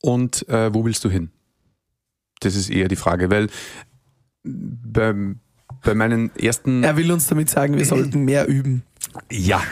[0.00, 1.30] und äh, wo willst du hin?
[2.40, 3.48] Das ist eher die Frage, weil
[4.42, 5.40] beim,
[5.84, 8.82] bei meinen ersten Er will uns damit sagen, wir sollten mehr üben.
[9.30, 9.62] ja,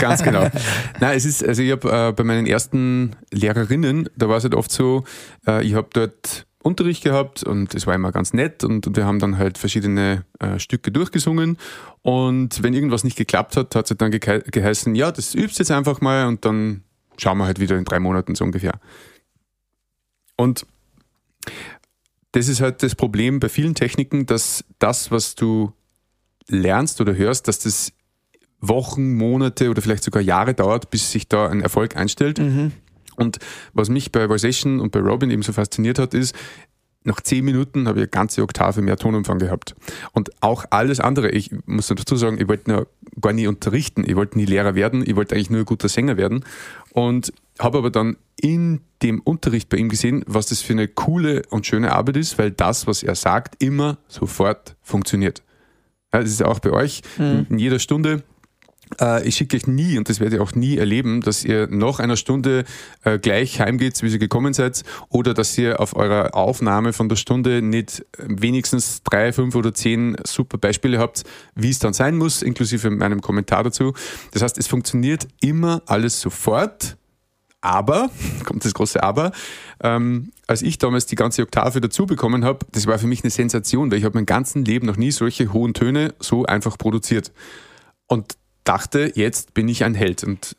[0.00, 0.48] ganz genau.
[1.00, 4.54] Nein, es ist, also ich habe äh, bei meinen ersten Lehrerinnen, da war es halt
[4.54, 5.04] oft so,
[5.46, 9.18] äh, ich habe dort Unterricht gehabt und es war immer ganz nett und wir haben
[9.18, 11.58] dann halt verschiedene äh, Stücke durchgesungen
[12.02, 15.70] und wenn irgendwas nicht geklappt hat, hat es dann ge geheißen, ja, das übst jetzt
[15.70, 16.82] einfach mal und dann
[17.18, 18.80] schauen wir halt wieder in drei Monaten so ungefähr.
[20.36, 20.66] Und
[22.32, 25.72] das ist halt das Problem bei vielen Techniken, dass das, was du
[26.48, 27.92] lernst oder hörst, dass das
[28.60, 32.38] Wochen, Monate oder vielleicht sogar Jahre dauert, bis sich da ein Erfolg einstellt.
[32.38, 32.72] Mhm.
[33.16, 33.38] Und
[33.72, 36.34] was mich bei Voication und bei Robin eben so fasziniert hat, ist,
[37.04, 39.74] nach zehn Minuten habe ich eine ganze Oktave mehr Tonumfang gehabt.
[40.12, 42.86] Und auch alles andere, ich muss dazu sagen, ich wollte
[43.20, 46.16] gar nie unterrichten, ich wollte nie Lehrer werden, ich wollte eigentlich nur ein guter Sänger
[46.16, 46.44] werden.
[46.92, 51.42] Und habe aber dann in dem Unterricht bei ihm gesehen, was das für eine coole
[51.50, 55.42] und schöne Arbeit ist, weil das, was er sagt, immer sofort funktioniert.
[56.12, 57.46] Ja, das ist auch bei euch mhm.
[57.50, 58.22] in jeder Stunde
[59.26, 62.16] ich schicke euch nie, und das werdet ihr auch nie erleben, dass ihr nach einer
[62.16, 62.64] Stunde
[63.02, 67.16] äh, gleich heimgeht, wie ihr gekommen seid, oder dass ihr auf eurer Aufnahme von der
[67.16, 72.42] Stunde nicht wenigstens drei, fünf oder zehn super Beispiele habt, wie es dann sein muss,
[72.42, 73.94] inklusive meinem Kommentar dazu.
[74.32, 76.96] Das heißt, es funktioniert immer alles sofort.
[77.60, 78.10] Aber,
[78.44, 79.32] kommt das große Aber,
[79.82, 83.30] ähm, als ich damals die ganze Oktave dazu bekommen habe, das war für mich eine
[83.30, 87.32] Sensation, weil ich habe mein ganzes Leben noch nie solche hohen Töne so einfach produziert.
[88.06, 90.56] Und dachte, jetzt bin ich ein Held und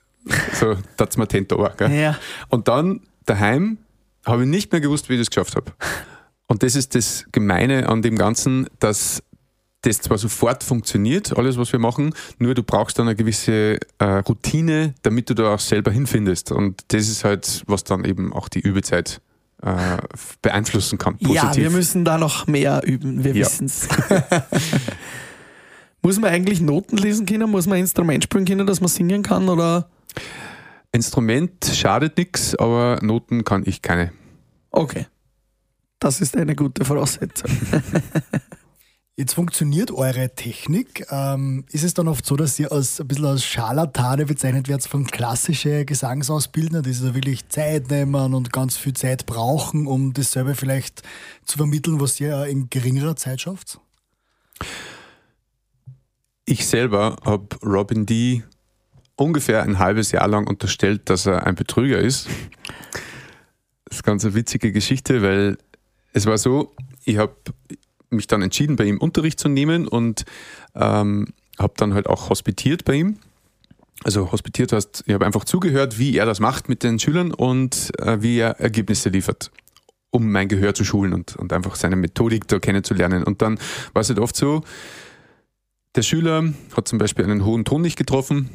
[0.54, 2.18] so das mir Tento ja.
[2.50, 3.78] Und dann daheim
[4.26, 5.72] habe ich nicht mehr gewusst, wie ich das geschafft habe.
[6.48, 9.24] Und das ist das Gemeine an dem Ganzen, dass
[9.82, 14.06] das zwar sofort funktioniert, alles, was wir machen, nur du brauchst dann eine gewisse äh,
[14.06, 16.52] Routine, damit du da auch selber hinfindest.
[16.52, 19.22] Und das ist halt, was dann eben auch die Übezeit
[19.62, 19.98] äh,
[20.42, 21.18] beeinflussen kann.
[21.18, 21.44] Positiv.
[21.44, 23.46] Ja, wir müssen da noch mehr üben, wir ja.
[23.46, 23.88] wissen es.
[26.06, 27.50] Muss man eigentlich Noten lesen können?
[27.50, 29.50] Muss man ein Instrument spielen können, dass man singen kann?
[29.50, 29.90] Oder?
[30.92, 34.12] Instrument schadet nichts, aber Noten kann ich keine.
[34.70, 35.08] Okay.
[35.98, 37.50] Das ist eine gute Voraussetzung.
[39.18, 41.08] Jetzt funktioniert eure Technik.
[41.10, 44.86] Ähm, ist es dann oft so, dass ihr als, ein bisschen als Scharlatane bezeichnet werdet
[44.86, 50.14] von klassischen Gesangsausbildner, die sich da wirklich Zeit nehmen und ganz viel Zeit brauchen, um
[50.14, 51.02] dasselbe vielleicht
[51.46, 53.80] zu vermitteln, was ihr in geringerer Zeit schafft?
[56.48, 58.44] Ich selber habe Robin D.
[59.16, 62.28] ungefähr ein halbes Jahr lang unterstellt, dass er ein Betrüger ist.
[63.86, 65.58] Das ist ganz eine witzige Geschichte, weil
[66.14, 67.36] es war so, ich habe
[68.12, 70.26] mich dann entschieden, bei ihm Unterricht zu nehmen und
[70.76, 71.28] ähm,
[71.58, 73.18] habe dann halt auch hospitiert bei ihm.
[74.04, 77.92] Also hospitiert heißt, ich habe einfach zugehört, wie er das macht mit den Schülern und
[78.00, 79.52] äh, wie er Ergebnisse liefert,
[80.12, 83.24] um mein Gehör zu schulen und, und einfach seine Methodik da kennenzulernen.
[83.24, 83.58] Und dann
[83.94, 84.64] war es halt oft so,
[85.96, 88.50] der Schüler hat zum Beispiel einen hohen Ton nicht getroffen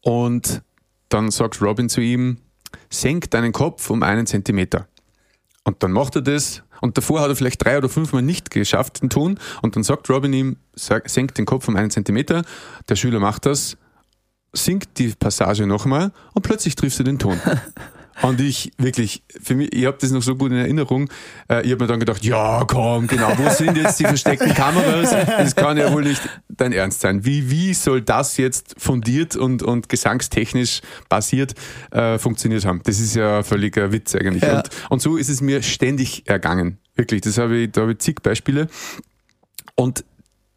[0.00, 0.62] und
[1.08, 2.38] dann sagt Robin zu ihm,
[2.90, 4.88] senk deinen Kopf um einen Zentimeter.
[5.62, 9.00] Und dann macht er das und davor hat er vielleicht drei oder fünfmal nicht geschafft,
[9.02, 12.42] den Ton und dann sagt Robin ihm, senk den Kopf um einen Zentimeter.
[12.88, 13.76] Der Schüler macht das,
[14.52, 17.40] singt die Passage nochmal und plötzlich triffst du den Ton.
[18.22, 21.10] Und ich wirklich, für mich, ich habe das noch so gut in Erinnerung.
[21.48, 25.10] Äh, ich habe mir dann gedacht, ja, komm, genau, wo sind jetzt die versteckten Kameras?
[25.10, 27.24] Das kann ja wohl nicht dein Ernst sein.
[27.24, 31.54] Wie, wie soll das jetzt fundiert und, und gesangstechnisch basiert
[31.90, 32.80] äh, funktioniert haben?
[32.84, 34.42] Das ist ja völliger Witz eigentlich.
[34.42, 34.58] Ja.
[34.58, 36.78] Und, und so ist es mir ständig ergangen.
[36.94, 38.68] Wirklich, das habe ich, da habe ich zig Beispiele.
[39.74, 40.04] Und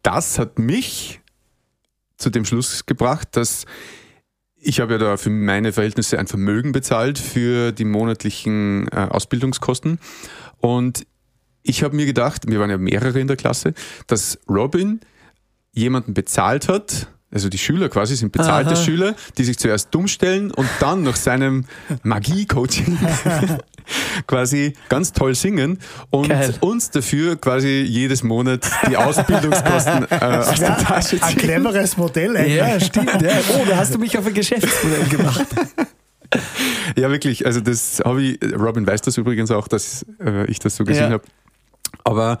[0.02, 1.20] das hat mich
[2.16, 3.64] zu dem Schluss gebracht, dass
[4.60, 9.98] ich habe ja da für meine Verhältnisse ein Vermögen bezahlt für die monatlichen äh, Ausbildungskosten.
[10.58, 11.06] Und
[11.62, 13.74] ich habe mir gedacht, wir waren ja mehrere in der Klasse,
[14.06, 15.00] dass Robin
[15.72, 18.76] jemanden bezahlt hat, also die Schüler quasi sind bezahlte Aha.
[18.76, 21.66] Schüler, die sich zuerst dumm stellen und dann nach seinem
[22.02, 22.98] Magie-Coaching
[24.26, 25.78] quasi ganz toll singen
[26.10, 26.54] und Geil.
[26.60, 31.22] uns dafür quasi jedes Monat die Ausbildungskosten äh, aus der Tasche ziehen.
[31.22, 32.56] Ein cleveres Modell, ey.
[32.56, 33.20] Ja, stimmt.
[33.22, 33.30] Ja.
[33.54, 35.46] Oh, da hast du mich auf ein Geschäftsmodell gemacht.
[36.96, 37.46] Ja, wirklich.
[37.46, 41.04] Also das habe ich, Robin weiß das übrigens auch, dass äh, ich das so gesehen
[41.04, 41.12] ja.
[41.12, 41.22] habe.
[42.04, 42.38] Aber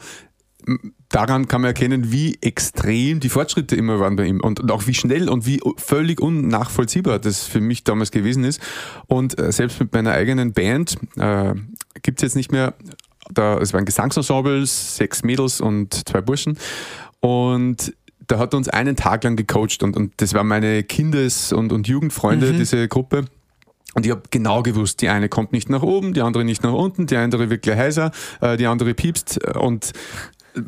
[1.08, 4.86] daran kann man erkennen, wie extrem die Fortschritte immer waren bei ihm und, und auch
[4.86, 8.60] wie schnell und wie völlig unnachvollziehbar das für mich damals gewesen ist.
[9.06, 11.54] Und äh, selbst mit meiner eigenen Band äh,
[12.02, 12.74] gibt es jetzt nicht mehr,
[13.30, 16.58] da, es waren Gesangsensemble, sechs Mädels und zwei Burschen.
[17.20, 17.94] Und
[18.26, 21.72] da hat er uns einen Tag lang gecoacht und, und das waren meine Kindes- und,
[21.72, 22.58] und Jugendfreunde, mhm.
[22.58, 23.24] diese Gruppe.
[23.94, 26.74] Und ich habe genau gewusst, die eine kommt nicht nach oben, die andere nicht nach
[26.74, 29.42] unten, die andere wird gleich heiser, äh, die andere piepst.
[29.56, 29.92] Und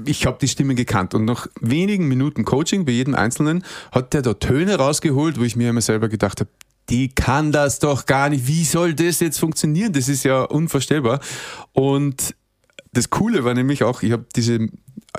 [0.04, 4.22] ich habe die Stimme gekannt und nach wenigen Minuten Coaching bei jedem Einzelnen hat der
[4.22, 6.50] da Töne rausgeholt, wo ich mir immer selber gedacht habe,
[6.88, 8.46] die kann das doch gar nicht.
[8.46, 9.92] Wie soll das jetzt funktionieren?
[9.92, 11.20] Das ist ja unvorstellbar.
[11.72, 12.34] Und
[12.92, 14.68] das Coole war nämlich auch, ich habe diese,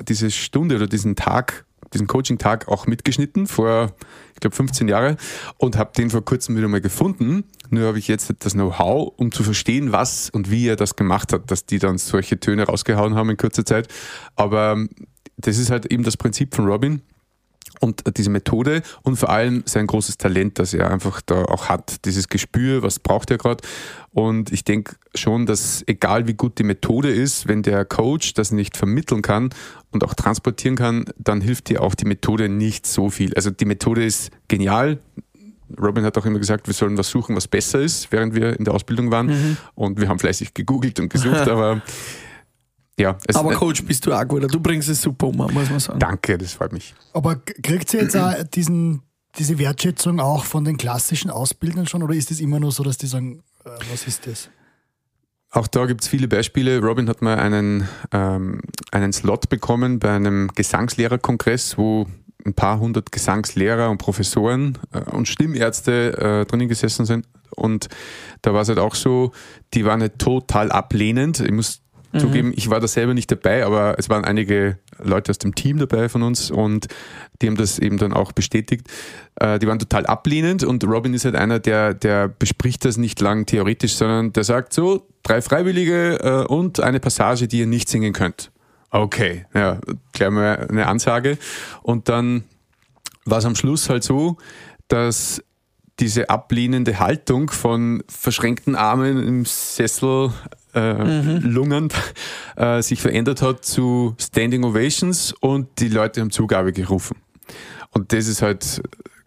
[0.03, 3.93] diese Stunde oder diesen Tag, diesen Coaching-Tag auch mitgeschnitten vor,
[4.33, 5.17] ich glaube, 15 Jahre
[5.57, 7.43] und habe den vor kurzem wieder mal gefunden.
[7.69, 11.33] Nur habe ich jetzt das Know-how, um zu verstehen, was und wie er das gemacht
[11.33, 13.87] hat, dass die dann solche Töne rausgehauen haben in kurzer Zeit.
[14.35, 14.77] Aber
[15.37, 17.01] das ist halt eben das Prinzip von Robin
[17.79, 22.05] und diese Methode und vor allem sein großes Talent, das er einfach da auch hat,
[22.05, 23.63] dieses Gespür, was braucht er gerade.
[24.13, 28.51] Und ich denke schon, dass egal wie gut die Methode ist, wenn der Coach das
[28.51, 29.49] nicht vermitteln kann
[29.91, 33.33] und auch transportieren kann, dann hilft dir auch die Methode nicht so viel.
[33.35, 34.99] Also die Methode ist genial.
[35.81, 38.65] Robin hat auch immer gesagt, wir sollen was suchen, was besser ist, während wir in
[38.65, 39.27] der Ausbildung waren.
[39.27, 39.57] Mhm.
[39.75, 41.81] Und wir haben fleißig gegoogelt und gesucht, aber
[42.99, 44.53] ja, aber Coach, bist du auch gut.
[44.53, 45.99] Du bringst es super um, muss man sagen.
[45.99, 46.93] Danke, das freut mich.
[47.13, 49.01] Aber kriegt ihr jetzt auch diesen,
[49.37, 52.97] diese Wertschätzung auch von den klassischen Ausbildern schon oder ist es immer nur so, dass
[52.97, 54.49] die sagen, äh, was ist das?
[55.51, 56.79] Auch da gibt es viele Beispiele.
[56.79, 62.07] Robin hat mal einen, ähm, einen Slot bekommen bei einem Gesangslehrerkongress, wo
[62.45, 67.27] ein paar hundert Gesangslehrer und Professoren äh, und Stimmärzte äh, drinnen gesessen sind.
[67.53, 67.89] Und
[68.41, 69.33] da war es halt auch so,
[69.73, 71.41] die waren halt total ablehnend.
[71.41, 71.81] Ich muss
[72.13, 72.19] mhm.
[72.19, 75.77] zugeben, ich war da selber nicht dabei, aber es waren einige Leute aus dem Team
[75.77, 76.87] dabei von uns und
[77.41, 78.87] die haben das eben dann auch bestätigt.
[79.35, 83.19] Äh, die waren total ablehnend und Robin ist halt einer, der, der bespricht das nicht
[83.21, 87.89] lang theoretisch, sondern der sagt so, drei Freiwillige äh, und eine Passage, die ihr nicht
[87.89, 88.51] singen könnt.
[88.89, 89.79] Okay, ja,
[90.11, 91.37] gleich mal eine Ansage.
[91.81, 92.43] Und dann
[93.25, 94.37] war es am Schluss halt so,
[94.89, 95.41] dass
[95.99, 100.31] diese ablehnende Haltung von verschränkten Armen im Sessel
[100.73, 101.41] äh, mhm.
[101.41, 101.93] lungernd
[102.55, 107.17] äh, sich verändert hat zu Standing Ovations und die Leute haben Zugabe gerufen.
[107.91, 108.81] Und das ist halt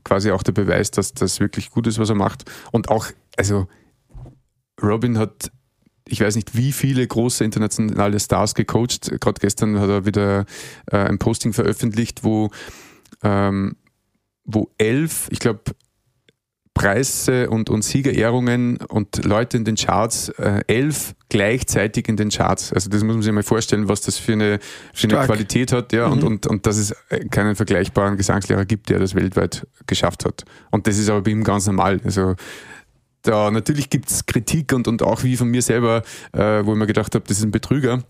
[0.05, 2.45] quasi auch der Beweis, dass das wirklich gut ist, was er macht.
[2.73, 3.67] Und auch, also
[4.83, 5.51] Robin hat,
[6.07, 9.11] ich weiß nicht, wie viele große internationale Stars gecoacht.
[9.21, 10.45] Gerade gestern hat er wieder
[10.91, 12.51] äh, ein Posting veröffentlicht, wo,
[13.23, 13.77] ähm,
[14.45, 15.63] wo elf, ich glaube,
[16.75, 22.73] Preise und, und Siegerehrungen und Leute in den Charts, äh, elf gleichzeitig in den Charts.
[22.73, 24.59] Also das muss man sich mal vorstellen, was das für eine,
[24.93, 26.13] für eine Qualität hat, ja, mhm.
[26.13, 26.95] und, und, und dass es
[27.31, 30.45] keinen vergleichbaren Gesangslehrer gibt, der das weltweit geschafft hat.
[30.71, 32.01] Und das ist aber bei ihm ganz normal.
[32.05, 32.35] Also
[33.23, 36.03] da natürlich gibt es Kritik und, und auch wie von mir selber,
[36.33, 38.03] äh, wo ich mir gedacht habe, das ist ein Betrüger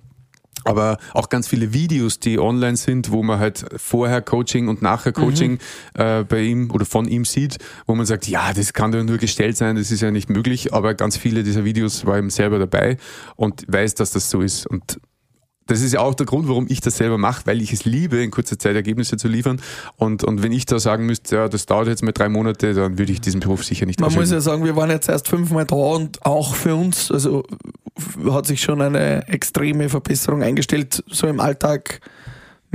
[0.64, 5.12] aber auch ganz viele Videos, die online sind, wo man halt vorher Coaching und nachher
[5.12, 6.00] Coaching mhm.
[6.00, 9.18] äh, bei ihm oder von ihm sieht, wo man sagt, ja, das kann doch nur
[9.18, 12.59] gestellt sein, das ist ja nicht möglich, aber ganz viele dieser Videos war ihm selber
[12.59, 12.96] dabei
[13.36, 14.98] und weiß, dass das so ist und
[15.66, 18.22] das ist ja auch der Grund, warum ich das selber mache, weil ich es liebe,
[18.22, 19.60] in kurzer Zeit Ergebnisse zu liefern.
[19.96, 22.98] Und, und wenn ich da sagen müsste, ja, das dauert jetzt mal drei Monate, dann
[22.98, 25.64] würde ich diesen Beruf sicher nicht Man muss ja sagen, wir waren jetzt erst fünfmal
[25.64, 27.44] da und auch für uns, also
[28.30, 32.00] hat sich schon eine extreme Verbesserung eingestellt, so im Alltag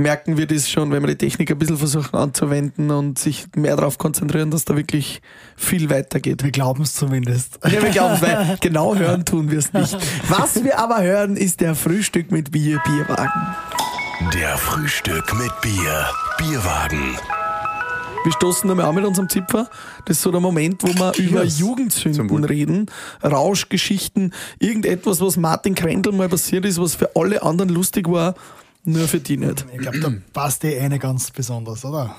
[0.00, 3.76] merken wir das schon, wenn wir die Technik ein bisschen versuchen anzuwenden und sich mehr
[3.76, 5.20] darauf konzentrieren, dass da wirklich
[5.56, 6.42] viel weitergeht.
[6.42, 7.58] Wir glauben es zumindest.
[7.64, 9.96] Ja, wir glauben es, weil genau hören tun wir es nicht.
[10.28, 13.56] Was wir aber hören, ist der Frühstück mit Bier, Bierwagen.
[14.34, 16.06] Der Frühstück mit Bier,
[16.38, 17.16] Bierwagen.
[18.22, 19.70] Wir stoßen damit auch mit unserem Zipfer.
[20.04, 22.86] Das ist so der Moment, wo wir über Jugendsünden reden,
[23.24, 28.34] Rauschgeschichten, irgendetwas, was Martin Krendel mal passiert ist, was für alle anderen lustig war
[28.92, 29.66] nur für die nicht.
[29.72, 32.14] Ich glaube, da passt die eine ganz besonders, oder?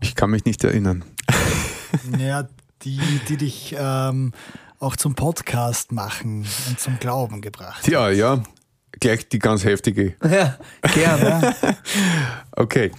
[0.00, 1.04] Ich kann mich nicht erinnern.
[2.18, 2.46] Ja,
[2.82, 4.32] die, die dich ähm,
[4.78, 7.88] auch zum Podcast machen und zum Glauben gebracht.
[7.88, 8.42] Ja, ja.
[8.92, 10.14] Gleich die ganz heftige.
[10.22, 10.58] Ja,
[10.94, 11.56] gerne.
[12.52, 12.92] okay.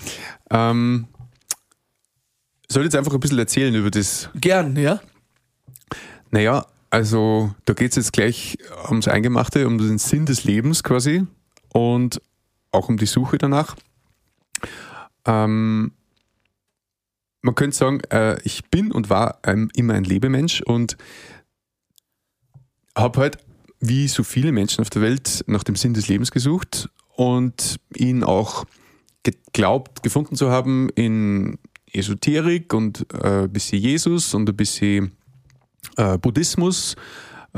[0.49, 1.07] Ähm,
[2.69, 4.29] soll ich jetzt einfach ein bisschen erzählen über das?
[4.35, 4.99] Gern, ja.
[6.31, 8.57] Naja, also da geht es jetzt gleich
[8.89, 11.25] ums Eingemachte, um den Sinn des Lebens quasi
[11.77, 12.19] und
[12.71, 13.75] auch um die Suche danach.
[15.25, 15.91] Ähm,
[17.43, 20.97] man könnte sagen, äh, ich bin und war ähm, immer ein Lebemensch und
[22.97, 23.37] habe halt,
[23.79, 28.23] wie so viele Menschen auf der Welt, nach dem Sinn des Lebens gesucht und ihn
[28.23, 28.65] auch
[29.21, 31.59] geglaubt, gefunden zu haben in
[31.93, 35.11] Esoterik und äh, ein bisschen Jesus und ein bisschen
[35.95, 36.95] äh, Buddhismus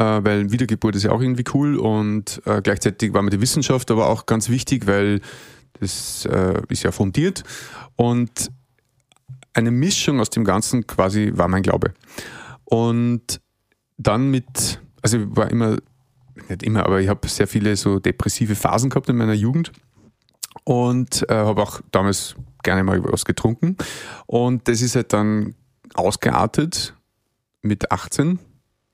[0.04, 4.08] weil Wiedergeburt ist ja auch irgendwie cool und äh, gleichzeitig war mir die Wissenschaft aber
[4.08, 5.22] auch ganz wichtig, weil
[5.80, 7.44] das äh, ist ja fundiert
[7.96, 8.52] und
[9.54, 11.94] eine Mischung aus dem Ganzen quasi war mein Glaube.
[12.66, 13.42] Und
[13.98, 15.78] dann mit, also ich war immer,
[16.48, 19.72] nicht immer, aber ich habe sehr viele so depressive Phasen gehabt in meiner Jugend
[20.64, 23.76] und äh, habe auch damals gerne mal was getrunken.
[24.28, 25.56] Und das ist halt dann
[25.94, 26.94] ausgeartet
[27.62, 28.40] mit 18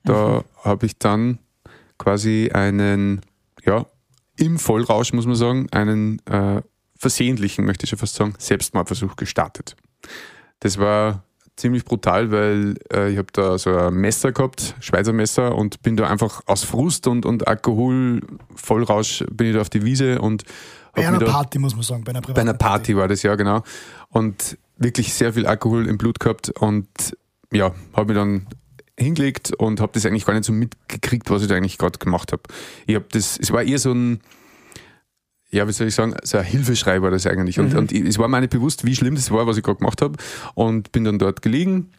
[0.06, 0.43] da mhm.
[0.64, 1.39] habe ich dann
[1.97, 3.22] quasi einen
[3.66, 3.86] ja,
[4.38, 6.62] im Vollrausch, muss man sagen, einen äh,
[6.97, 9.76] versehentlichen, möchte ich schon fast sagen, Selbstmordversuch gestartet.
[10.60, 11.24] Das war
[11.56, 15.95] ziemlich brutal, weil äh, ich habe da so ein Messer gehabt, Schweizer Messer, und bin
[15.95, 18.22] da einfach aus Frust und, und Alkohol,
[18.56, 20.43] Vollrausch, bin ich da auf die Wiese und
[20.93, 22.03] Bei einer Party, muss man sagen.
[22.03, 23.64] Bei einer bei einer privaten Party war das, ja, genau.
[24.10, 26.88] Und wirklich sehr viel Alkohol im Blut gehabt und
[27.51, 28.47] ja, habe mich dann
[28.98, 32.32] hingelegt und habe das eigentlich gar nicht so mitgekriegt, was ich da eigentlich gerade gemacht
[32.32, 32.43] habe.
[32.88, 34.22] Ich habe das, es war eher so ein,
[35.52, 37.60] ja, wie soll ich sagen, so ein Hilfeschrei war das eigentlich.
[37.60, 39.80] Und, und ich- es war mir nicht bewusst, wie schlimm das war, was ich gerade
[39.80, 40.18] gemacht habe.
[40.54, 41.91] Und bin dann dort gelegen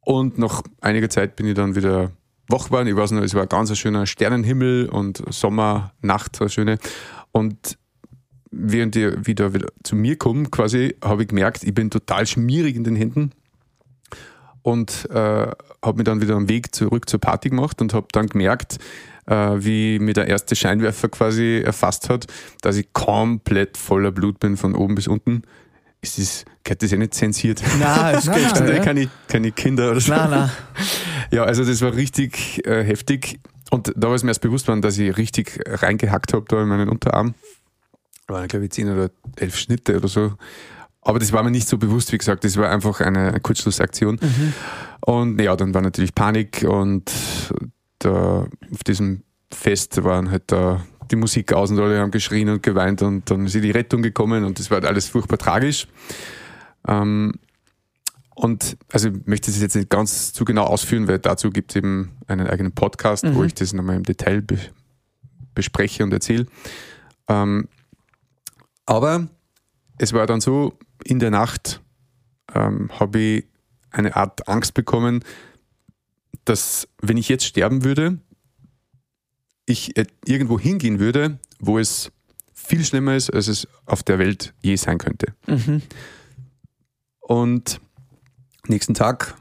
[0.00, 2.12] und nach einiger Zeit bin ich dann wieder
[2.48, 2.88] wach geworden.
[2.88, 6.78] Ich weiß noch, es war ein ganz ein schöner Sternenhimmel und Sommernacht, so eine schöne.
[7.32, 7.78] Und
[8.50, 12.74] während ich wieder, wieder zu mir komme, quasi, habe ich gemerkt, ich bin total schmierig
[12.76, 13.30] in den Händen
[14.62, 15.14] und äh,
[15.82, 18.78] habe mich dann wieder am Weg zurück zur Party gemacht und habe dann gemerkt,
[19.26, 22.26] äh, wie mir der erste Scheinwerfer quasi erfasst hat,
[22.62, 25.42] dass ich komplett voller Blut bin von oben bis unten.
[26.02, 27.62] Ist das, gehört das ja nicht zensiert?
[27.78, 28.28] Nein, es.
[28.28, 28.78] Also ja.
[28.78, 30.12] keine, keine Kinder oder so.
[30.12, 30.50] Nein, nein.
[31.32, 33.38] Ja, also das war richtig äh, heftig.
[33.70, 36.68] Und da war es mir erst bewusst worden, dass ich richtig reingehackt habe da in
[36.68, 37.34] meinen Unterarm.
[38.26, 40.32] Da waren, glaube ich, zehn oder elf Schnitte oder so.
[41.02, 44.18] Aber das war mir nicht so bewusst, wie gesagt, das war einfach eine Kurzschlussaktion.
[45.00, 47.10] Und ja, dann war natürlich Panik und
[48.00, 49.22] da auf diesem
[49.52, 53.46] Fest waren halt da die Musik aus und alle haben geschrien und geweint und dann
[53.46, 55.88] ist die Rettung gekommen und das war halt alles furchtbar tragisch.
[56.86, 57.34] Ähm,
[58.34, 61.76] und also ich möchte das jetzt nicht ganz zu genau ausführen, weil dazu gibt es
[61.76, 64.58] eben einen eigenen Podcast, wo ich das nochmal im Detail be
[65.52, 66.46] bespreche und erzähle.
[67.28, 67.68] Ähm,
[68.86, 69.28] aber
[69.98, 71.82] es war dann so, in der Nacht
[72.54, 73.46] ähm, habe ich
[73.90, 75.24] eine Art Angst bekommen,
[76.44, 78.18] dass wenn ich jetzt sterben würde,
[79.66, 82.12] ich äh, irgendwo hingehen würde, wo es
[82.52, 85.34] viel schlimmer ist, als es auf der Welt je sein könnte.
[85.46, 85.82] Mhm.
[87.20, 87.80] Und
[88.66, 89.36] nächsten Tag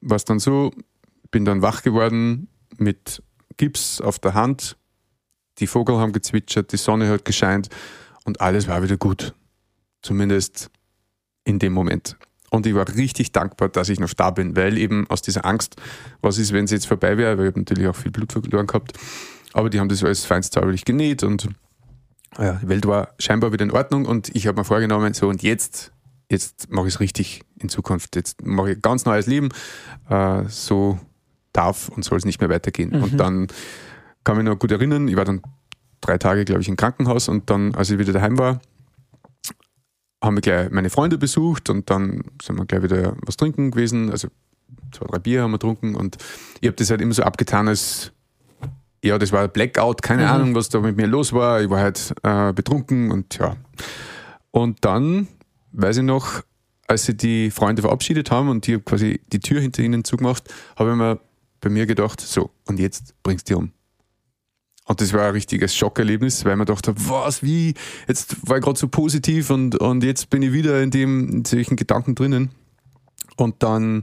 [0.00, 0.72] war es dann so,
[1.30, 2.48] bin dann wach geworden
[2.78, 3.22] mit
[3.56, 4.76] Gips auf der Hand,
[5.58, 7.68] die Vogel haben gezwitschert, die Sonne hat gescheint
[8.24, 9.34] und alles war wieder gut.
[10.02, 10.70] Zumindest
[11.50, 12.16] in dem Moment.
[12.50, 15.76] Und ich war richtig dankbar, dass ich noch da bin, weil eben aus dieser Angst,
[16.20, 18.66] was ist, wenn es jetzt vorbei wäre, weil ich habe natürlich auch viel Blut verloren
[18.66, 18.92] gehabt,
[19.52, 21.48] aber die haben das alles feinstsäuberlich genäht und
[22.38, 25.42] ja, die Welt war scheinbar wieder in Ordnung und ich habe mir vorgenommen, so und
[25.42, 25.92] jetzt,
[26.30, 28.14] jetzt mache ich es richtig in Zukunft.
[28.14, 29.48] Jetzt mache ich ein ganz neues Leben.
[30.08, 30.98] Äh, so
[31.52, 33.02] darf und soll es nicht mehr weitergehen.
[33.02, 33.48] Und dann
[34.24, 35.42] kann mich noch gut erinnern, ich war dann
[36.00, 38.60] drei Tage, glaube ich, im Krankenhaus und dann, als ich wieder daheim war,
[40.22, 44.10] haben wir gleich meine Freunde besucht und dann sind wir gleich wieder was trinken gewesen.
[44.10, 44.28] Also
[44.92, 46.18] zwei, drei Bier haben wir getrunken und
[46.60, 48.12] ich habe das halt immer so abgetan als
[49.02, 51.62] ja, das war Blackout, keine Ahnung, was da mit mir los war.
[51.62, 53.56] Ich war halt äh, betrunken und ja.
[54.50, 55.28] Und dann,
[55.72, 56.42] weiß ich noch,
[56.86, 60.52] als sie die Freunde verabschiedet haben und ich habe quasi die Tür hinter ihnen zugemacht,
[60.76, 61.20] habe ich mir
[61.60, 63.72] bei mir gedacht, so, und jetzt bringst du die um.
[64.90, 67.74] Und das war ein richtiges Schockerlebnis, weil man dachte, was, wie,
[68.08, 71.44] jetzt war ich gerade so positiv und, und jetzt bin ich wieder in dem, in
[71.44, 72.50] solchen Gedanken drinnen.
[73.36, 74.02] Und dann,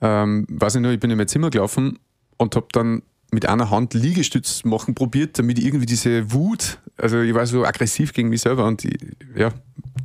[0.00, 2.00] ähm, weiß ich noch, ich bin in mein Zimmer gelaufen
[2.36, 7.20] und habe dann mit einer Hand Liegestütz machen probiert, damit ich irgendwie diese Wut, also
[7.20, 8.98] ich war so aggressiv gegen mich selber und ich,
[9.36, 9.52] ja,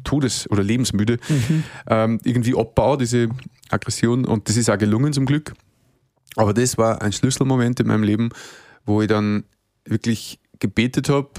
[0.04, 1.18] todes- oder lebensmüde,
[1.88, 3.30] ähm, irgendwie abbaue, diese
[3.72, 4.26] Aggression.
[4.26, 5.56] Und das ist auch gelungen zum Glück.
[6.36, 8.30] Aber das war ein Schlüsselmoment in meinem Leben,
[8.86, 9.46] wo ich dann
[9.86, 11.30] wirklich gebetet habe,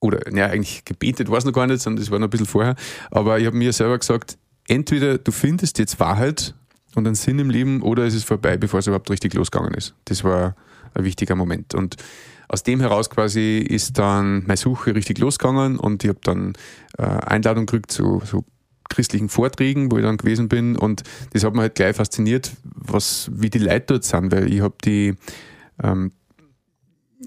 [0.00, 2.46] oder ja, eigentlich gebetet war es noch gar nicht, sondern das war noch ein bisschen
[2.46, 2.76] vorher,
[3.10, 4.38] aber ich habe mir selber gesagt,
[4.68, 6.54] entweder du findest jetzt Wahrheit
[6.94, 9.94] und einen Sinn im Leben oder es ist vorbei, bevor es überhaupt richtig losgegangen ist.
[10.04, 10.54] Das war
[10.94, 11.74] ein wichtiger Moment.
[11.74, 11.96] Und
[12.48, 16.54] aus dem heraus quasi ist dann meine Suche richtig losgegangen und ich habe dann
[16.96, 18.44] äh, Einladung gekriegt zu so
[18.88, 23.30] christlichen Vorträgen, wo ich dann gewesen bin und das hat mich halt gleich fasziniert, was,
[23.34, 25.14] wie die Leute dort sind, weil ich habe die
[25.82, 26.12] ähm,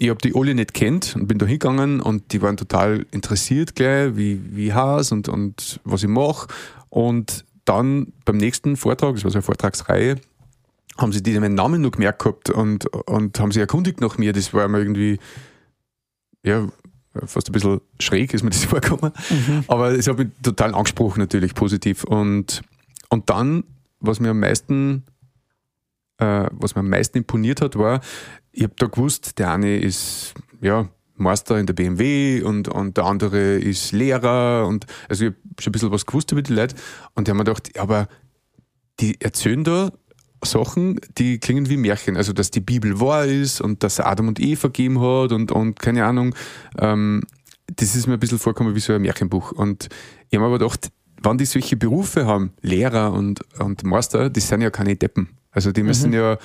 [0.02, 3.76] ich habe die alle nicht kennt und bin da hingegangen und die waren total interessiert
[3.76, 6.48] gleich, wie, wie heiß und, und was ich mache.
[6.90, 10.16] Und dann beim nächsten Vortrag, das war so eine Vortragsreihe,
[10.98, 14.34] haben sie die meinen Namen noch gemerkt gehabt und, und haben sich erkundigt nach mir.
[14.34, 15.20] Das war mir irgendwie,
[16.42, 16.68] ja,
[17.28, 19.12] fast ein bisschen schräg ist mir das vorgekommen.
[19.68, 22.06] Aber es hat mich total angesprochen, natürlich positiv.
[22.06, 22.64] Und,
[23.10, 23.66] und dann,
[24.00, 25.04] was mir am meisten,
[26.22, 28.02] äh, was mir am meisten imponiert hat, war,
[28.52, 33.06] ich habe da gewusst, der eine ist, ja, Meister in der BMW und, und der
[33.06, 36.76] andere ist Lehrer und also ich habe schon ein bisschen was gewusst über die Leute
[37.14, 38.08] und die haben mir gedacht, aber
[39.00, 39.92] die erzählen da
[40.44, 42.18] Sachen, die klingen wie Märchen.
[42.18, 45.80] Also, dass die Bibel wahr ist und dass Adam und Eva gegeben hat und, und
[45.80, 46.36] keine Ahnung.
[46.80, 47.22] Ähm,
[47.68, 49.52] das ist mir ein bisschen vorgekommen wie so ein Märchenbuch.
[49.52, 49.90] Und
[50.30, 50.90] ich habe aber gedacht,
[51.22, 55.30] wenn die solche Berufe haben, Lehrer und, und Meister, die sind ja keine Deppen.
[55.52, 56.16] Also die müssen mhm.
[56.16, 56.38] ja,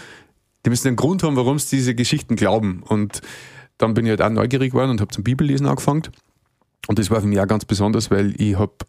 [0.64, 2.82] die müssen einen Grund haben, warum sie diese Geschichten glauben.
[2.82, 3.22] Und
[3.78, 6.02] dann bin ich halt auch neugierig geworden und habe zum Bibellesen angefangen.
[6.88, 8.84] Und das war für mich auch ganz besonders, weil ich hab,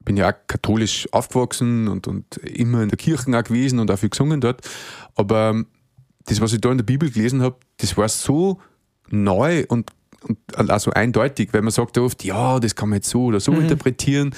[0.00, 3.98] bin ja auch katholisch aufgewachsen und, und immer in der Kirche auch gewesen und auch
[3.98, 4.62] viel gesungen dort.
[5.14, 5.62] Aber
[6.26, 8.60] das, was ich da in der Bibel gelesen habe, das war so
[9.10, 9.90] neu und,
[10.56, 13.24] und auch so eindeutig, weil man sagt ja oft, ja, das kann man jetzt so
[13.24, 13.62] oder so mhm.
[13.62, 14.34] interpretieren.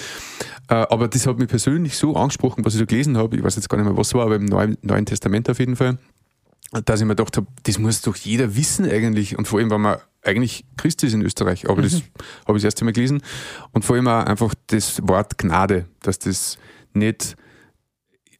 [0.69, 3.37] Äh, aber das hat mich persönlich so angesprochen, was ich da gelesen habe.
[3.37, 5.77] Ich weiß jetzt gar nicht mehr, was war, aber im Neuen, Neuen Testament auf jeden
[5.77, 5.99] Fall
[6.85, 9.39] dass ich mir gedacht habe, das muss doch jeder wissen eigentlich.
[9.39, 11.83] Und vor allem, weil man eigentlich Christ ist in Österreich, aber mhm.
[11.83, 12.03] das
[12.47, 13.23] habe ich das erste Mal gelesen.
[13.73, 16.59] Und vor allem auch einfach das Wort Gnade, dass das
[16.93, 17.37] nicht,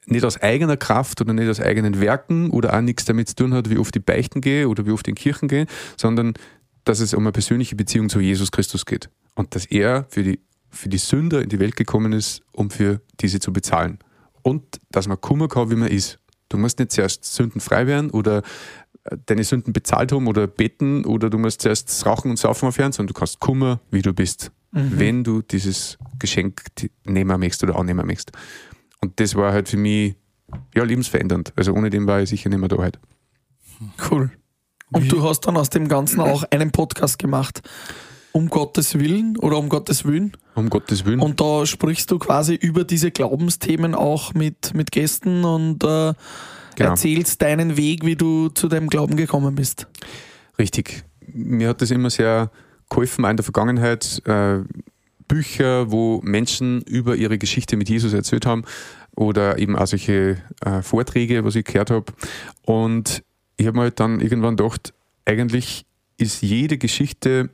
[0.07, 3.55] nicht aus eigener Kraft oder nicht aus eigenen Werken oder auch nichts damit zu tun
[3.55, 5.67] hat, wie oft ich beichten gehe oder wie oft in Kirchen gehe,
[5.97, 6.35] sondern
[6.85, 9.11] dass es um eine persönliche Beziehung zu Jesus Christus geht.
[9.35, 13.01] Und dass er für die, für die Sünder in die Welt gekommen ist, um für
[13.21, 13.99] diese zu bezahlen.
[14.43, 16.19] Und dass man Kummer kann, wie man ist.
[16.49, 18.43] Du musst nicht zuerst sündenfrei werden oder
[19.05, 22.93] äh, deine Sünden bezahlt haben oder beten oder du musst zuerst rauchen und saufen aufhören,
[22.93, 24.99] sondern du kannst Kummer, wie du bist, mhm.
[24.99, 26.63] wenn du dieses Geschenk
[27.05, 28.33] nehmen möchtest oder annehmen möchtest.
[29.01, 30.15] Und das war halt für mich
[30.75, 31.53] ja, lebensverändernd.
[31.57, 32.99] Also ohne den war ich sicher nicht mehr da halt.
[34.11, 34.31] Cool.
[34.95, 37.63] Und du hast dann aus dem Ganzen auch einen Podcast gemacht
[38.35, 40.37] um Gottes Willen oder um Gottes Willen.
[40.57, 41.21] Um Gottes Willen.
[41.21, 46.15] Und da sprichst du quasi über diese Glaubensthemen auch mit, mit Gästen und äh,
[46.75, 46.91] genau.
[46.91, 49.87] erzählst deinen Weg, wie du zu deinem Glauben gekommen bist.
[50.59, 51.05] Richtig.
[51.27, 52.51] Mir hat das immer sehr
[52.91, 54.21] geholfen, auch in der Vergangenheit.
[54.27, 54.61] Äh,
[55.29, 58.65] Bücher, wo Menschen über ihre Geschichte mit Jesus erzählt haben
[59.17, 62.07] oder eben auch solche äh, Vorträge, was ich gehört habe.
[62.63, 63.23] Und
[63.57, 64.93] ich habe mir halt dann irgendwann gedacht,
[65.25, 65.87] eigentlich
[66.17, 67.51] ist jede Geschichte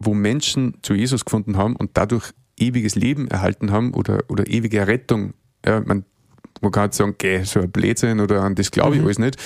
[0.00, 4.86] wo Menschen zu Jesus gefunden haben und dadurch ewiges Leben erhalten haben oder, oder ewige
[4.86, 5.34] Rettung.
[5.64, 6.04] Ja, man,
[6.60, 9.06] man kann halt sagen, geh, so ein Blödsinn oder an das glaube ich mhm.
[9.06, 9.36] alles nicht.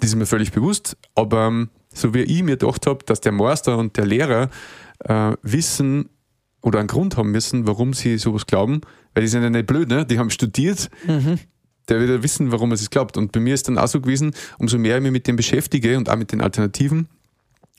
[0.00, 0.96] Das ist mir völlig bewusst.
[1.14, 4.48] Aber ähm, so wie ich mir gedacht habe, dass der Meister und der Lehrer
[5.00, 6.08] äh, wissen
[6.62, 8.80] oder einen Grund haben müssen, warum sie sowas glauben,
[9.14, 10.06] weil die sind ja nicht blöd, ne?
[10.06, 10.88] die haben studiert.
[11.06, 11.38] Mhm
[11.90, 13.16] der ja wissen, warum er es glaubt.
[13.16, 15.98] Und bei mir ist dann auch so gewesen, umso mehr ich mich mit dem beschäftige
[15.98, 17.08] und auch mit den Alternativen,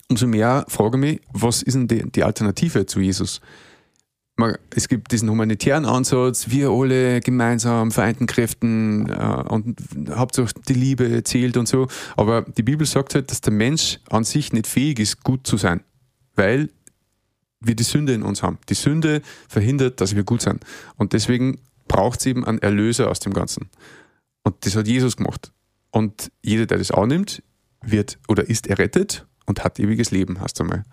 [0.10, 3.42] umso mehr frage ich mich, was ist denn die, die Alternative zu Jesus?
[4.76, 11.24] Es gibt diesen humanitären Ansatz, wir alle gemeinsam, vereinten Kräften äh, und Hauptsache die Liebe
[11.24, 11.88] zählt und so.
[12.18, 15.58] Aber die Bibel sagt halt, dass der Mensch an sich nicht fähig ist, gut zu
[15.58, 15.82] sein,
[16.36, 16.70] weil
[17.60, 18.58] wir die Sünde in uns haben.
[18.70, 20.66] Die Sünde verhindert, dass wir gut sind.
[20.98, 23.70] Und deswegen braucht es eben einen Erlöser aus dem Ganzen.
[24.44, 25.52] Und das hat Jesus gemacht.
[25.92, 27.44] Und jeder, der das annimmt,
[27.82, 30.84] wird oder ist errettet und hat ewiges Leben, hast du mal.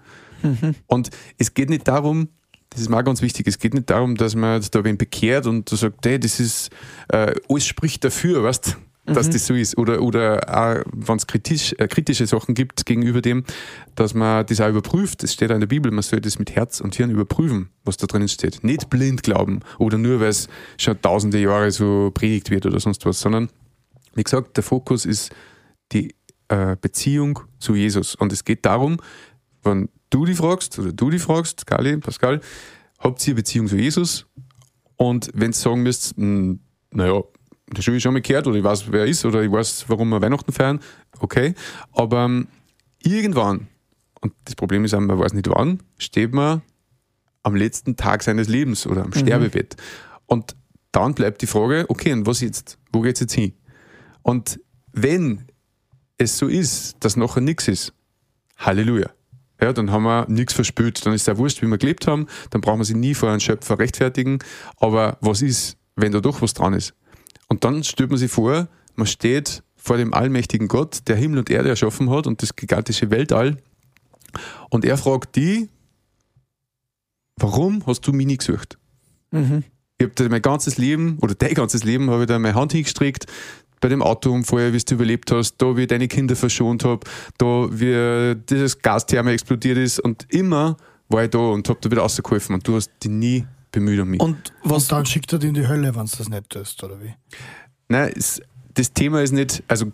[0.42, 0.74] Mhm.
[0.86, 2.28] Und es geht nicht darum,
[2.70, 5.68] das ist mal ganz wichtig, es geht nicht darum, dass man da wen bekehrt und
[5.68, 6.70] sagt, hey, das ist,
[7.08, 8.76] äh, alles spricht dafür, weißt
[9.14, 9.32] dass mhm.
[9.32, 9.78] das so ist.
[9.78, 13.44] Oder, oder wenn es kritisch, äh, kritische Sachen gibt gegenüber dem,
[13.94, 15.22] dass man das auch überprüft.
[15.22, 17.96] Das steht auch in der Bibel, man soll das mit Herz und Hirn überprüfen, was
[17.96, 18.62] da drin steht.
[18.64, 23.04] Nicht blind glauben oder nur, weil es schon tausende Jahre so predigt wird oder sonst
[23.06, 23.48] was, sondern
[24.14, 25.30] wie gesagt, der Fokus ist
[25.92, 26.14] die
[26.48, 28.14] äh, Beziehung zu Jesus.
[28.14, 28.98] Und es geht darum,
[29.62, 32.40] wenn du die fragst oder du die fragst, Kali, Pascal,
[32.98, 34.26] habt ihr Beziehung zu Jesus?
[34.96, 37.22] Und wenn du sagen müsst, hm, naja,
[37.70, 39.84] das habe ich schon mal gehört oder ich weiß, wer er ist oder ich weiß,
[39.88, 40.80] warum wir Weihnachten feiern,
[41.20, 41.54] okay.
[41.92, 42.48] Aber ähm,
[43.02, 43.68] irgendwann,
[44.20, 46.62] und das Problem ist, man weiß nicht wann, steht man
[47.42, 49.18] am letzten Tag seines Lebens oder am mhm.
[49.18, 49.76] Sterbebett.
[50.26, 50.56] Und
[50.92, 52.78] dann bleibt die Frage, okay, und was jetzt?
[52.92, 53.52] Wo geht es jetzt hin?
[54.22, 54.60] Und
[54.92, 55.44] wenn
[56.16, 57.92] es so ist, dass nachher nichts ist,
[58.56, 59.10] Halleluja.
[59.60, 61.04] Ja, dann haben wir nichts verspült.
[61.04, 62.26] Dann ist ja wurscht, wie wir gelebt haben.
[62.50, 64.38] Dann brauchen wir sie nie vor einem Schöpfer rechtfertigen.
[64.76, 66.94] Aber was ist, wenn da doch was dran ist?
[67.48, 71.50] Und dann stellt man sich vor, man steht vor dem allmächtigen Gott, der Himmel und
[71.50, 73.56] Erde erschaffen hat und das gigantische Weltall.
[74.70, 75.68] Und er fragt die,
[77.36, 78.78] warum hast du mich nie gesucht?
[79.30, 79.64] Mhm.
[79.96, 83.26] Ich habe mein ganzes Leben, oder dein ganzes Leben, habe ich da meine Hand hingestreckt,
[83.80, 87.06] bei dem Autounfall, wie du überlebt hast, da wie ich deine Kinder verschont habe,
[87.38, 90.76] da wie dieses Gastherme explodiert ist und immer
[91.08, 94.08] war ich da und habe da wieder rausgeholfen und du hast dich nie bemüht um
[94.08, 94.20] mich.
[94.20, 96.82] Und was und dann schickt er dich in die Hölle, wenn du das nicht tust,
[96.82, 97.14] oder wie?
[97.88, 98.40] Nein, es,
[98.74, 99.92] das Thema ist nicht, also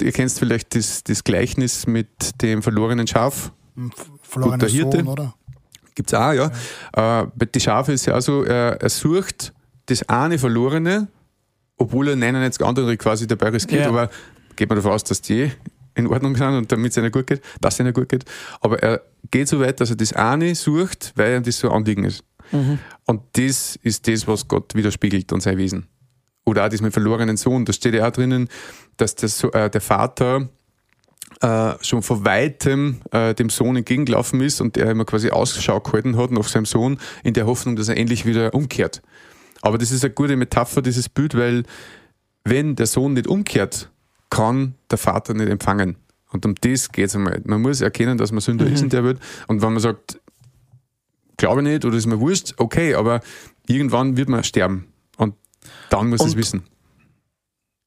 [0.00, 3.52] ihr kennst vielleicht das, das Gleichnis mit dem verlorenen Schaf.
[3.74, 3.90] Hm,
[4.22, 4.98] verlorenen Hirte.
[4.98, 5.34] Sohn, oder?
[5.94, 6.50] Gibt es auch, ja.
[6.96, 7.22] ja.
[7.22, 9.52] Äh, bei die Schafe ist ja auch so, er, er sucht
[9.86, 11.08] das eine Verlorene
[11.76, 13.88] obwohl er 99 andere quasi dabei riskiert, Ja.
[13.88, 14.10] aber
[14.56, 15.50] geht man davon aus, dass die
[15.96, 18.24] in Ordnung sind und damit es ihnen gut geht, dass es ihnen gut geht.
[18.60, 22.04] Aber er geht so weit, dass er das eine sucht, weil ihm das so anliegen
[22.04, 22.24] ist.
[23.04, 25.86] Und das ist das, was Gott widerspiegelt und sein Wesen.
[26.44, 27.64] Oder auch das mit dem verlorenen Sohn.
[27.64, 28.48] Da steht ja auch drinnen,
[28.96, 30.48] dass der, so äh, der Vater
[31.40, 36.16] äh, schon vor weitem äh, dem Sohn entgegengelaufen ist und er immer quasi Ausschau gehalten
[36.16, 39.02] hat nach seinem Sohn in der Hoffnung, dass er endlich wieder umkehrt.
[39.62, 41.64] Aber das ist eine gute Metapher, dieses Bild, weil
[42.44, 43.90] wenn der Sohn nicht umkehrt,
[44.28, 45.96] kann der Vater nicht empfangen.
[46.30, 47.40] Und um das geht es einmal.
[47.44, 49.20] Man muss erkennen, dass man Sünder ist in der Welt.
[49.46, 50.20] Und wenn man sagt,
[51.36, 53.20] glaube ich nicht oder ist mir wurscht, okay, aber
[53.66, 54.86] irgendwann wird man sterben.
[55.16, 55.34] Und
[55.90, 56.62] dann muss es Und- wissen.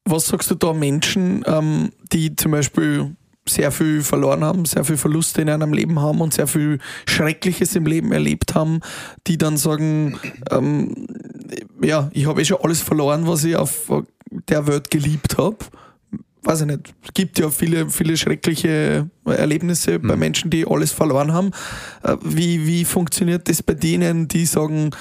[0.10, 3.16] Was sagst du da Menschen, ähm, die zum Beispiel
[3.50, 7.76] sehr viel verloren haben, sehr viel Verluste in einem Leben haben und sehr viel Schreckliches
[7.76, 8.80] im Leben erlebt haben,
[9.28, 10.18] die dann sagen,
[10.52, 11.08] ähm,
[11.82, 13.91] ja, ich habe eh schon alles verloren, was ich auf
[14.30, 15.58] der Welt geliebt habe.
[16.48, 16.93] Weiß ich nicht.
[17.04, 21.52] Es gibt ja viele, viele schreckliche Erlebnisse bei Menschen, die alles verloren haben.
[22.04, 24.91] Äh, Wie, wie funktioniert das bei denen, die sagen,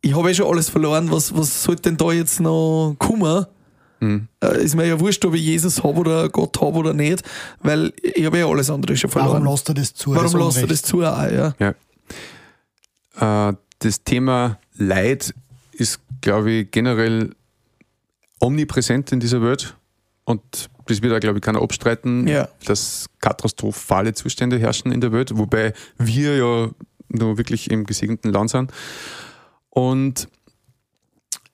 [0.00, 3.44] ich habe eh schon alles verloren, was, was sollte denn da jetzt noch kommen?
[4.00, 7.22] Äh, ist mir ja wurscht, ob ich Jesus habe oder Gott habe oder nicht,
[7.60, 9.42] weil ich habe ja alles andere schon verloren.
[9.42, 10.14] Warum lässt er das zu?
[10.14, 11.02] Warum das lässt er das zu?
[11.02, 11.54] Auch, ja.
[13.18, 13.50] Ja.
[13.50, 15.34] Äh, das Thema Leid
[15.72, 17.34] ist, glaube ich, generell
[18.40, 19.76] omnipräsent in dieser Welt.
[20.26, 22.48] Und das wird auch, glaube ich, keiner abstreiten, Ja.
[22.66, 26.70] dass katastrophale Zustände herrschen in der Welt, wobei wir ja
[27.08, 28.72] nur wirklich im gesegneten Land sind.
[29.70, 30.28] Und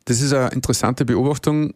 [0.06, 1.74] das ist eine interessante Beobachtung.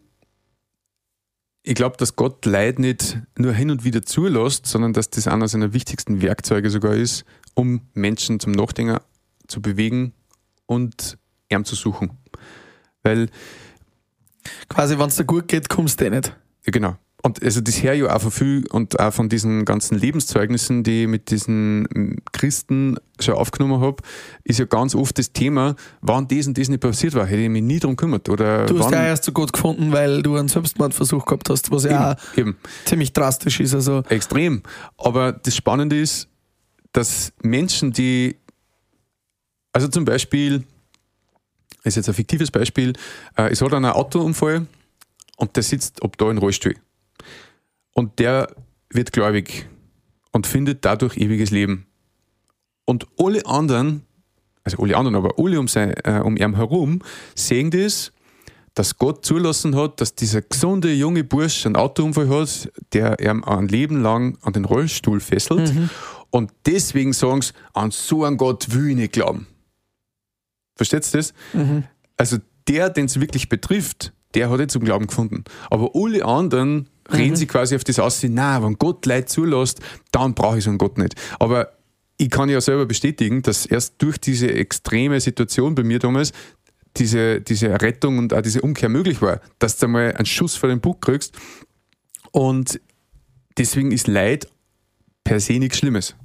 [1.61, 5.47] Ich glaube, dass Gott Leid nicht nur hin und wieder zulässt, sondern dass das einer
[5.47, 8.99] seiner wichtigsten Werkzeuge sogar ist, um Menschen zum Nachdenken
[9.47, 10.13] zu bewegen
[10.65, 11.17] und
[11.49, 12.11] ihm zu suchen.
[13.03, 13.29] Weil,
[14.69, 16.35] Quasi, wenn es dir gut geht, kommst du eh nicht.
[16.67, 16.97] Ja genau.
[17.23, 21.03] Und also das her ja auch von viel und auch von diesen ganzen Lebenszeugnissen, die
[21.03, 24.03] ich mit diesen mm, Christen schon aufgenommen habe,
[24.43, 27.49] ist ja ganz oft das Thema, wann das und das nicht passiert war, hätte ich
[27.49, 28.29] mich nie drum gekümmert.
[28.29, 31.85] Oder Du hast ja erst so gut gefunden, weil du einen Selbstmordversuch gehabt hast, was
[31.85, 32.55] ja auch eben,
[32.85, 33.73] ziemlich drastisch ist.
[33.73, 34.61] Also, Extrem.
[34.97, 36.29] Aber das Spannende ist,
[36.93, 38.37] dass Menschen, die,
[39.73, 40.63] also zum Beispiel,
[41.83, 42.93] ist jetzt ein fiktives Beispiel,
[43.35, 44.67] äh, es hat einen Autounfall
[45.37, 46.75] und der sitzt ob da in Rollstuhl.
[47.93, 48.53] Und der
[48.89, 49.67] wird gläubig
[50.31, 51.87] und findet dadurch ewiges Leben.
[52.85, 54.03] Und alle anderen,
[54.63, 57.01] also alle anderen, aber alle um, sein, äh, um ihn herum,
[57.35, 58.11] sehen das,
[58.73, 63.67] dass Gott zulassen hat, dass dieser gesunde junge Bursch einen Autounfall hat, der ihm ein
[63.67, 65.69] Leben lang an den Rollstuhl fesselt.
[66.29, 69.47] Und deswegen sagen sie, an so einen Gott will ich nicht glauben.
[70.75, 71.33] Versteht ihr das?
[72.17, 75.43] Also der, den es wirklich betrifft, der hat jetzt zum Glauben gefunden.
[75.69, 79.79] Aber alle anderen reden sich quasi auf das aus, na, wenn Gott Leid zulässt,
[80.11, 81.15] dann brauche ich so einen Gott nicht.
[81.39, 81.73] Aber
[82.17, 86.33] ich kann ja selber bestätigen, dass erst durch diese extreme Situation bei mir damals
[86.97, 90.69] diese, diese Rettung und auch diese Umkehr möglich war, dass du einmal einen Schuss vor
[90.69, 91.35] den Bug kriegst.
[92.31, 92.81] Und
[93.57, 94.47] deswegen ist Leid
[95.23, 96.15] per se nichts Schlimmes.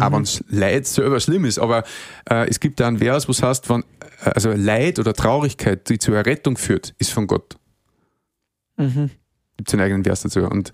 [0.00, 1.58] Auch wenn Leid selber schlimm ist.
[1.58, 1.84] Aber
[2.30, 3.84] äh, es gibt da einen Vers, wo es heißt, wenn,
[4.24, 7.56] also Leid oder Traurigkeit, die zur Errettung führt, ist von Gott.
[9.56, 10.40] Gibt es einen eigenen Vers dazu.
[10.40, 10.72] Und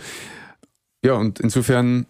[1.04, 2.06] ja, und insofern,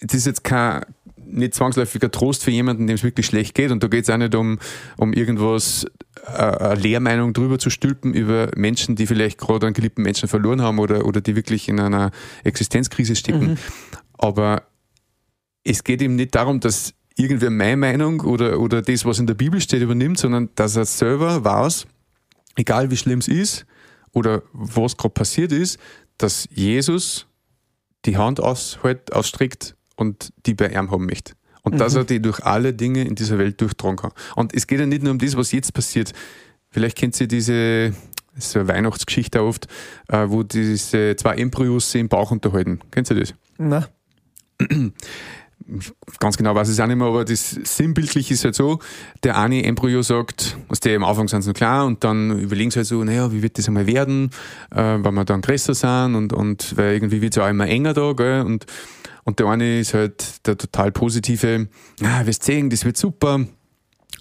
[0.00, 0.84] das ist jetzt kein
[1.30, 3.70] nicht zwangsläufiger Trost für jemanden, dem es wirklich schlecht geht.
[3.70, 4.58] Und da geht es auch nicht um,
[4.96, 5.86] um irgendwas,
[6.26, 10.62] äh, eine Lehrmeinung drüber zu stülpen über Menschen, die vielleicht gerade einen geliebten Menschen verloren
[10.62, 12.10] haben oder, oder die wirklich in einer
[12.44, 13.58] Existenzkrise stecken.
[14.16, 14.62] Aber
[15.64, 19.34] es geht ihm nicht darum, dass irgendwer meine Meinung oder, oder das, was in der
[19.34, 21.86] Bibel steht, übernimmt, sondern dass er selber weiß,
[22.56, 23.66] egal wie schlimm es ist
[24.12, 25.78] oder was gerade passiert ist,
[26.16, 27.26] dass Jesus
[28.04, 31.32] die Hand aushält, ausstreckt und die bei ihm haben möchte.
[31.62, 34.12] Und dass er die durch alle Dinge in dieser Welt durchtragen kann.
[34.36, 36.14] Und es geht ja nicht nur um das, was jetzt passiert.
[36.70, 37.92] Vielleicht kennt ihr diese
[38.38, 39.66] das ist eine Weihnachtsgeschichte oft,
[40.06, 42.78] äh, wo diese zwei Embryos sich im Bauch unterhalten.
[42.92, 43.34] Kennt ihr das?
[43.58, 43.88] na,
[46.18, 48.78] ganz genau weiß ich es auch nicht mehr, aber das sinnbildlich ist halt so,
[49.22, 52.70] der eine Embryo sagt, was der am Anfang sind sie noch klar und dann überlegen
[52.70, 54.30] sie halt so, naja, wie wird das einmal werden,
[54.70, 57.92] äh, wenn wir dann größer sind und, und weil irgendwie wird es auch immer enger
[57.92, 58.66] da, gell, und,
[59.24, 61.68] und der eine ist halt der total positive,
[62.02, 63.46] ah, wirst sehen, das wird super,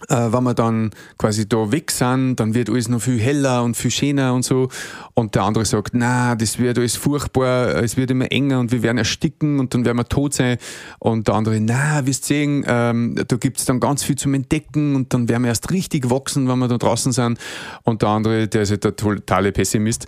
[0.09, 3.75] äh, wenn wir dann quasi da weg sind, dann wird alles noch viel heller und
[3.75, 4.69] viel schöner und so.
[5.13, 8.83] Und der andere sagt, na, das wird alles furchtbar, es wird immer enger und wir
[8.83, 10.57] werden ersticken und dann werden wir tot sein.
[10.99, 15.13] Und der andere, na, wirst sehen, ähm, da gibt's dann ganz viel zum Entdecken und
[15.13, 17.39] dann werden wir erst richtig wachsen, wenn wir da draußen sind.
[17.83, 20.07] Und der andere, der ist halt der totale Pessimist.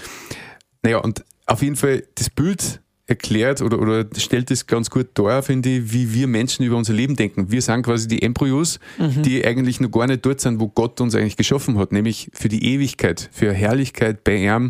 [0.84, 5.42] Naja, und auf jeden Fall das Bild erklärt oder, oder stellt es ganz gut dar,
[5.44, 7.52] finde ich, wie wir Menschen über unser Leben denken.
[7.52, 9.24] Wir sind quasi die Embryos, mhm.
[9.24, 12.50] die eigentlich noch gar nicht dort sind, wo Gott uns eigentlich geschaffen hat, nämlich für
[12.50, 14.70] die Ewigkeit, für Herrlichkeit bei ihm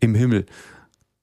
[0.00, 0.46] im Himmel.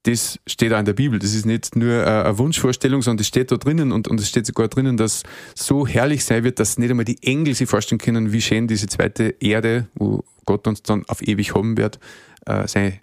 [0.04, 1.20] Das steht auch in der Bibel.
[1.20, 4.48] Das ist nicht nur eine Wunschvorstellung, sondern das steht da drinnen und, und es steht
[4.48, 5.22] sogar drinnen, dass
[5.54, 8.88] so herrlich sein wird, dass nicht einmal die Engel sich vorstellen können, wie schön diese
[8.88, 12.00] zweite Erde, wo Gott uns dann auf ewig haben wird,
[12.48, 13.00] äh, sein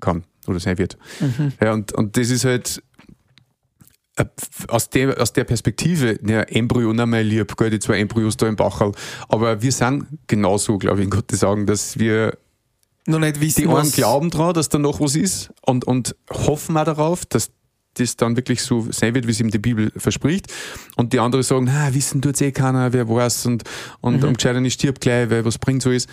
[0.00, 0.98] kann oder sein wird.
[1.20, 1.52] Mhm.
[1.60, 2.82] Ja, und, und das ist halt
[4.68, 8.46] aus der, aus der Perspektive, ja, Embryo noch mal lieb, gell, die zwei Embryos da
[8.46, 8.92] im Bachal.
[9.28, 12.36] Aber wir sind genauso, glaube ich, in Gottes Augen, dass wir
[13.06, 16.76] noch nicht wissen, die einen glauben daran, dass da noch was ist und, und hoffen
[16.76, 17.50] auch darauf, dass
[17.94, 20.52] das dann wirklich so sein wird, wie es ihm die Bibel verspricht.
[20.96, 23.64] Und die anderen sagen, na, wissen tut eh keiner, wer weiß und,
[24.00, 24.28] und mhm.
[24.28, 26.08] am gescheitern ich stirb gleich, weil was bringt so ist.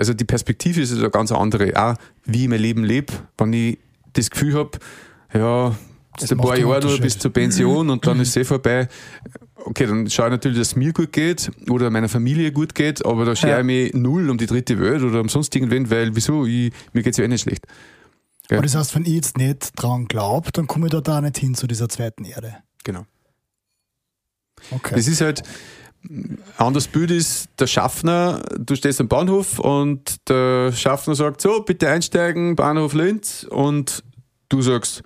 [0.00, 1.72] Also die Perspektive ist eine ganz andere.
[1.76, 3.78] Auch wie ich mein Leben lebe, wenn ich
[4.14, 4.78] das Gefühl habe,
[5.32, 5.76] ja,
[6.18, 8.88] das ein paar Jahre bis zur Pension und dann ist es eh vorbei.
[9.56, 13.04] Okay, dann schaue ich natürlich, dass es mir gut geht oder meiner Familie gut geht,
[13.04, 13.58] aber da schere ja.
[13.60, 16.46] ich mich null um die dritte Welt oder um sonst irgendwen, weil wieso?
[16.46, 17.66] Ich, mir geht es ja eh nicht schlecht.
[18.50, 18.58] Ja.
[18.58, 21.38] Aber das heißt, wenn ich jetzt nicht dran glaube, dann komme ich da, da nicht
[21.38, 22.56] hin zu dieser zweiten Erde.
[22.84, 23.06] Genau.
[24.70, 24.94] Okay.
[24.94, 25.42] Das ist halt,
[26.08, 31.62] ein anderes Bild ist der Schaffner, du stehst am Bahnhof und der Schaffner sagt so,
[31.62, 34.04] bitte einsteigen, Bahnhof Linz und
[34.50, 35.02] du sagst,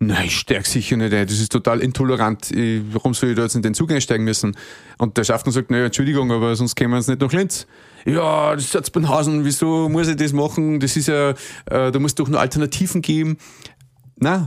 [0.00, 1.26] Nein, ich steige sicher nicht ein.
[1.26, 2.50] Das ist total intolerant.
[2.50, 4.56] Ich, warum soll ich da jetzt in den Zug einsteigen müssen?
[4.98, 7.66] Und der Schaffner sagt, naja, Entschuldigung, aber sonst kämen wir uns nicht nach Linz.
[8.04, 10.80] Ja, das ist jetzt Benhausen, wieso muss ich das machen?
[10.80, 13.38] Das ist ja, äh, da muss doch nur Alternativen geben.
[14.16, 14.46] Na,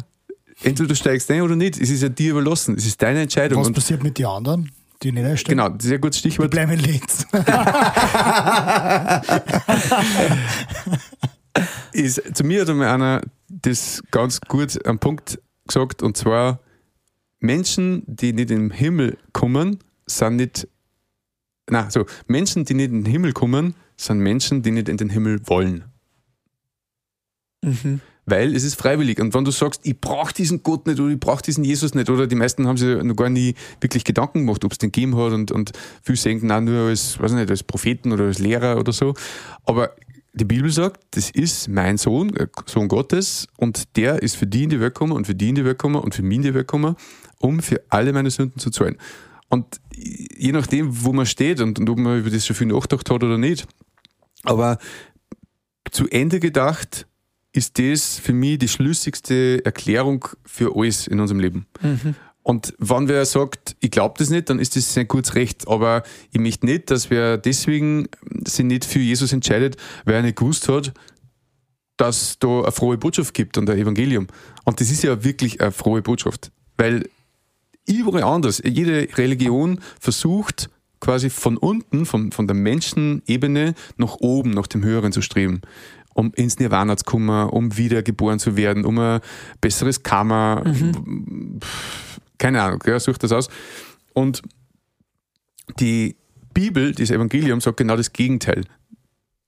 [0.62, 1.80] entweder du steigst ein oder nicht.
[1.80, 2.76] Es ist ja dir überlassen.
[2.78, 3.62] Es ist deine Entscheidung.
[3.62, 4.72] Was passiert mit den anderen?
[5.02, 5.58] Die nicht einsteigen?
[5.58, 6.52] Genau, das ist ein gutes Stichwort.
[6.52, 7.26] Die bleiben in Linz.
[11.93, 16.60] ist, zu mir hat einmal einer das ganz gut am Punkt gesagt, und zwar
[17.39, 20.68] Menschen, die nicht in den Himmel kommen, sind nicht,
[21.70, 25.10] na, so, Menschen, die nicht in den Himmel kommen, sind Menschen, die nicht in den
[25.10, 25.86] Himmel wollen.
[27.64, 28.01] Mhm.
[28.30, 29.22] Weil es ist freiwillig.
[29.22, 32.10] Und wenn du sagst, ich brauche diesen Gott nicht oder ich brauche diesen Jesus nicht,
[32.10, 35.16] oder die meisten haben sich noch gar nie wirklich Gedanken gemacht, ob es den gegeben
[35.16, 35.72] hat und, und
[36.03, 39.14] viele sehen auch nur als, weiß nicht, als Propheten oder als Lehrer oder so.
[39.64, 39.95] Aber
[40.38, 44.63] die Bibel sagt, das ist mein Sohn, äh, Sohn Gottes, und der ist für die
[44.63, 46.43] in die Welt gekommen und für die in die Welt gekommen und für mich in
[46.43, 46.95] die Welt gekommen,
[47.39, 48.97] um für alle meine Sünden zu zahlen.
[49.49, 53.09] Und je nachdem, wo man steht und, und ob man über das schon viel nachgedacht
[53.09, 53.67] hat oder nicht,
[54.43, 54.77] aber
[55.91, 57.07] zu Ende gedacht
[57.53, 61.65] ist das für mich die schlüssigste Erklärung für alles in unserem Leben.
[61.81, 62.15] Mhm.
[62.48, 65.68] Und wenn wer sagt, ich glaube das nicht, dann ist das sein gutes Recht.
[65.68, 68.08] Aber ich möchte nicht, dass wer deswegen
[68.48, 69.76] sich nicht für Jesus entscheidet,
[70.06, 70.93] weil er nicht gewusst hat,
[71.98, 74.28] dass da eine frohe Botschaft gibt und ein Evangelium.
[74.64, 76.54] Und das ist ja wirklich eine frohe Botschaft.
[76.78, 77.10] Weil
[77.86, 80.70] überall anders, jede Religion versucht
[81.02, 85.60] quasi von unten, von, von der Menschenebene nach oben, nach dem Höheren zu streben
[86.14, 89.20] um ins Nirvana zu kommen, um wiedergeboren zu werden, um ein
[89.62, 91.60] besseres Karma, mhm
[92.38, 93.49] keine Ahnung, ja, sucht das aus.
[94.13, 94.41] Und
[95.79, 96.15] die
[96.53, 98.63] Bibel, das Evangelium, sagt genau das Gegenteil.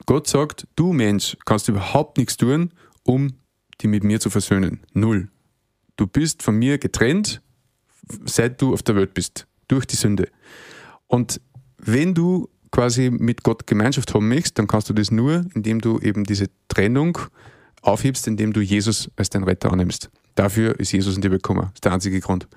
[0.06, 2.72] Gott sagt, du Mensch kannst überhaupt nichts tun,
[3.04, 3.34] um
[3.82, 4.82] die mit mir zu versöhnen.
[4.94, 5.30] Null.
[5.98, 7.42] Du bist von mir getrennt,
[8.26, 10.30] seit du auf der Welt bist, durch die Sünde.
[11.08, 11.42] Und
[11.78, 16.00] wenn du quasi mit Gott Gemeinschaft haben möchtest, dann kannst du das nur, indem du
[16.00, 17.18] eben diese Trennung
[17.82, 20.10] aufhebst, indem du Jesus als dein Retter annimmst.
[20.36, 21.62] Dafür ist Jesus in Welt gekommen.
[21.62, 22.48] Das ist der einzige Grund.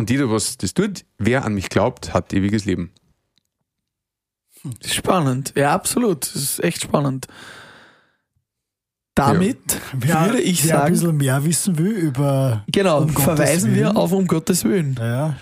[0.00, 2.90] Und jeder, was das tut, wer an mich glaubt, hat ewiges Leben.
[4.82, 6.24] Spannend, ja, absolut.
[6.24, 7.26] Das ist echt spannend.
[9.14, 9.58] Damit
[10.06, 10.24] ja.
[10.24, 10.86] würde ich wer sagen.
[10.86, 12.64] ein bisschen mehr wissen will über.
[12.72, 14.96] Genau, um verweisen wir auf Um Gottes Willen.
[14.98, 15.36] Ja.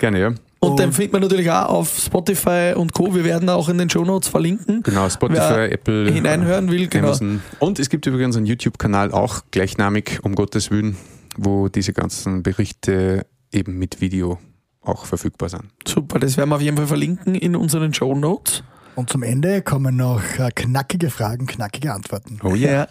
[0.00, 0.26] Gerne, ja.
[0.26, 3.14] Und, und den findet man natürlich auch auf Spotify und Co.
[3.14, 4.82] Wir werden auch in den Show Notes verlinken.
[4.82, 6.10] Genau, Spotify, Wer Apple.
[6.10, 7.06] Hineinhören will, genau.
[7.10, 7.40] Amazon.
[7.60, 10.96] Und es gibt übrigens einen YouTube-Kanal auch gleichnamig, um Gottes Willen,
[11.36, 14.38] wo diese ganzen Berichte eben mit Video
[14.80, 15.72] auch verfügbar sind.
[15.86, 18.62] Super, das werden wir auf jeden Fall verlinken in unseren Show Notes.
[18.94, 22.38] Und zum Ende kommen noch äh, knackige Fragen, knackige Antworten.
[22.42, 22.88] Oh yeah.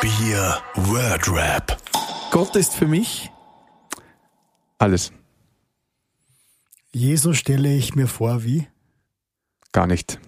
[0.00, 1.78] Bier Word Rap.
[2.32, 3.30] Gott ist für mich
[4.78, 5.12] alles.
[6.92, 8.66] Jesus stelle ich mir vor, wie?
[9.70, 10.18] Gar nicht.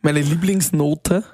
[0.00, 1.24] Meine Lieblingsnote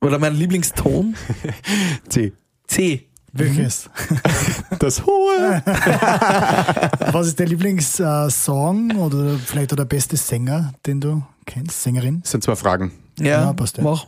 [0.00, 1.16] oder mein Lieblingston?
[2.08, 2.32] C.
[2.66, 3.08] C.
[3.32, 3.88] Welches?
[4.78, 5.62] Das hohe.
[7.12, 11.82] Was ist der Lieblingssong oder vielleicht auch der beste Sänger, den du kennst?
[11.82, 12.20] Sängerin?
[12.22, 12.90] Das sind zwei Fragen.
[13.18, 13.84] Ja, Ja, passt ja.
[13.84, 14.04] mach.
[14.04, 14.06] Äh,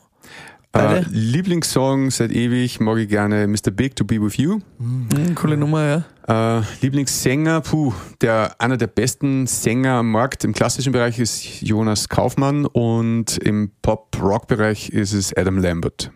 [0.72, 1.06] Beide?
[1.10, 3.70] Lieblingssong seit ewig mag ich gerne Mr.
[3.70, 4.58] Big to Be With You.
[4.78, 6.58] Hm, coole Nummer, ja.
[6.58, 12.08] Äh, Lieblingssänger, puh, der, einer der besten Sänger am Markt im klassischen Bereich ist Jonas
[12.08, 16.10] Kaufmann und im Pop-Rock-Bereich ist es Adam Lambert.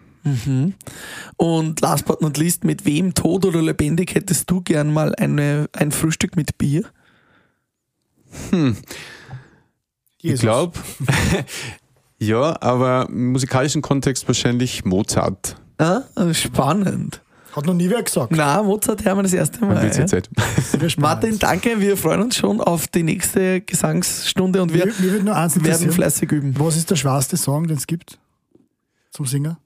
[1.36, 5.68] Und last but not least, mit wem, tot oder lebendig, hättest du gern mal eine,
[5.72, 6.84] ein Frühstück mit Bier?
[10.20, 10.78] Ich glaube,
[12.18, 15.56] ja, aber im musikalischen Kontext wahrscheinlich Mozart.
[15.78, 16.02] Ah,
[16.32, 17.22] spannend.
[17.52, 18.32] Hat noch nie wer gesagt.
[18.36, 19.84] Na, Mozart hören wir das erste Mal.
[19.84, 20.06] Ja.
[20.06, 20.28] Zeit.
[20.98, 21.80] Martin, danke.
[21.80, 24.86] Wir freuen uns schon auf die nächste Gesangsstunde und wir
[25.22, 26.54] nur eins werden fleißig üben.
[26.58, 28.18] Was ist der schwerste Song, den es gibt?
[29.10, 29.58] Zum Singer?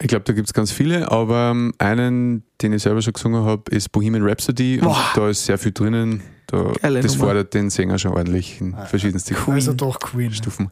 [0.00, 3.44] Ich glaube, da gibt es ganz viele, aber ähm, einen, den ich selber schon gesungen
[3.44, 5.10] habe, ist Bohemian Rhapsody und Boah.
[5.14, 6.22] da ist sehr viel drinnen.
[6.50, 7.26] Da, das Nummer.
[7.26, 10.32] fordert den Sänger schon ordentlich in verschiedensten Also doch Queen.
[10.32, 10.70] Stufen.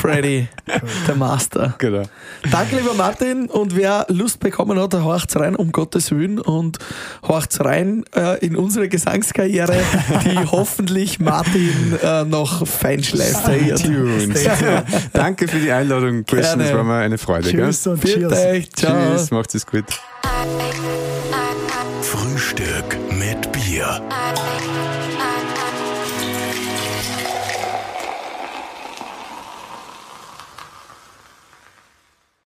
[0.00, 0.48] Freddy,
[1.06, 1.74] der Master.
[1.76, 2.04] genau.
[2.50, 3.50] Danke, lieber Martin.
[3.50, 6.38] Und wer Lust bekommen hat, der horcht's rein, um Gottes Willen.
[6.38, 6.78] Und
[7.28, 9.76] horcht's rein äh, in unsere Gesangskarriere,
[10.24, 13.36] die hoffentlich Martin äh, noch feinschleift.
[13.42, 14.34] Stay tuned.
[15.12, 16.58] Danke für die Einladung, Christian.
[16.60, 16.70] Gerne.
[16.70, 17.50] Es war mir eine Freude.
[17.50, 17.92] Tschüss Gell?
[17.92, 18.46] und Viert Cheers.
[18.46, 18.72] euch.
[18.72, 19.12] Ciao.
[19.14, 19.84] Tschüss, macht's es gut.
[22.00, 24.00] Frühstück mit Bier.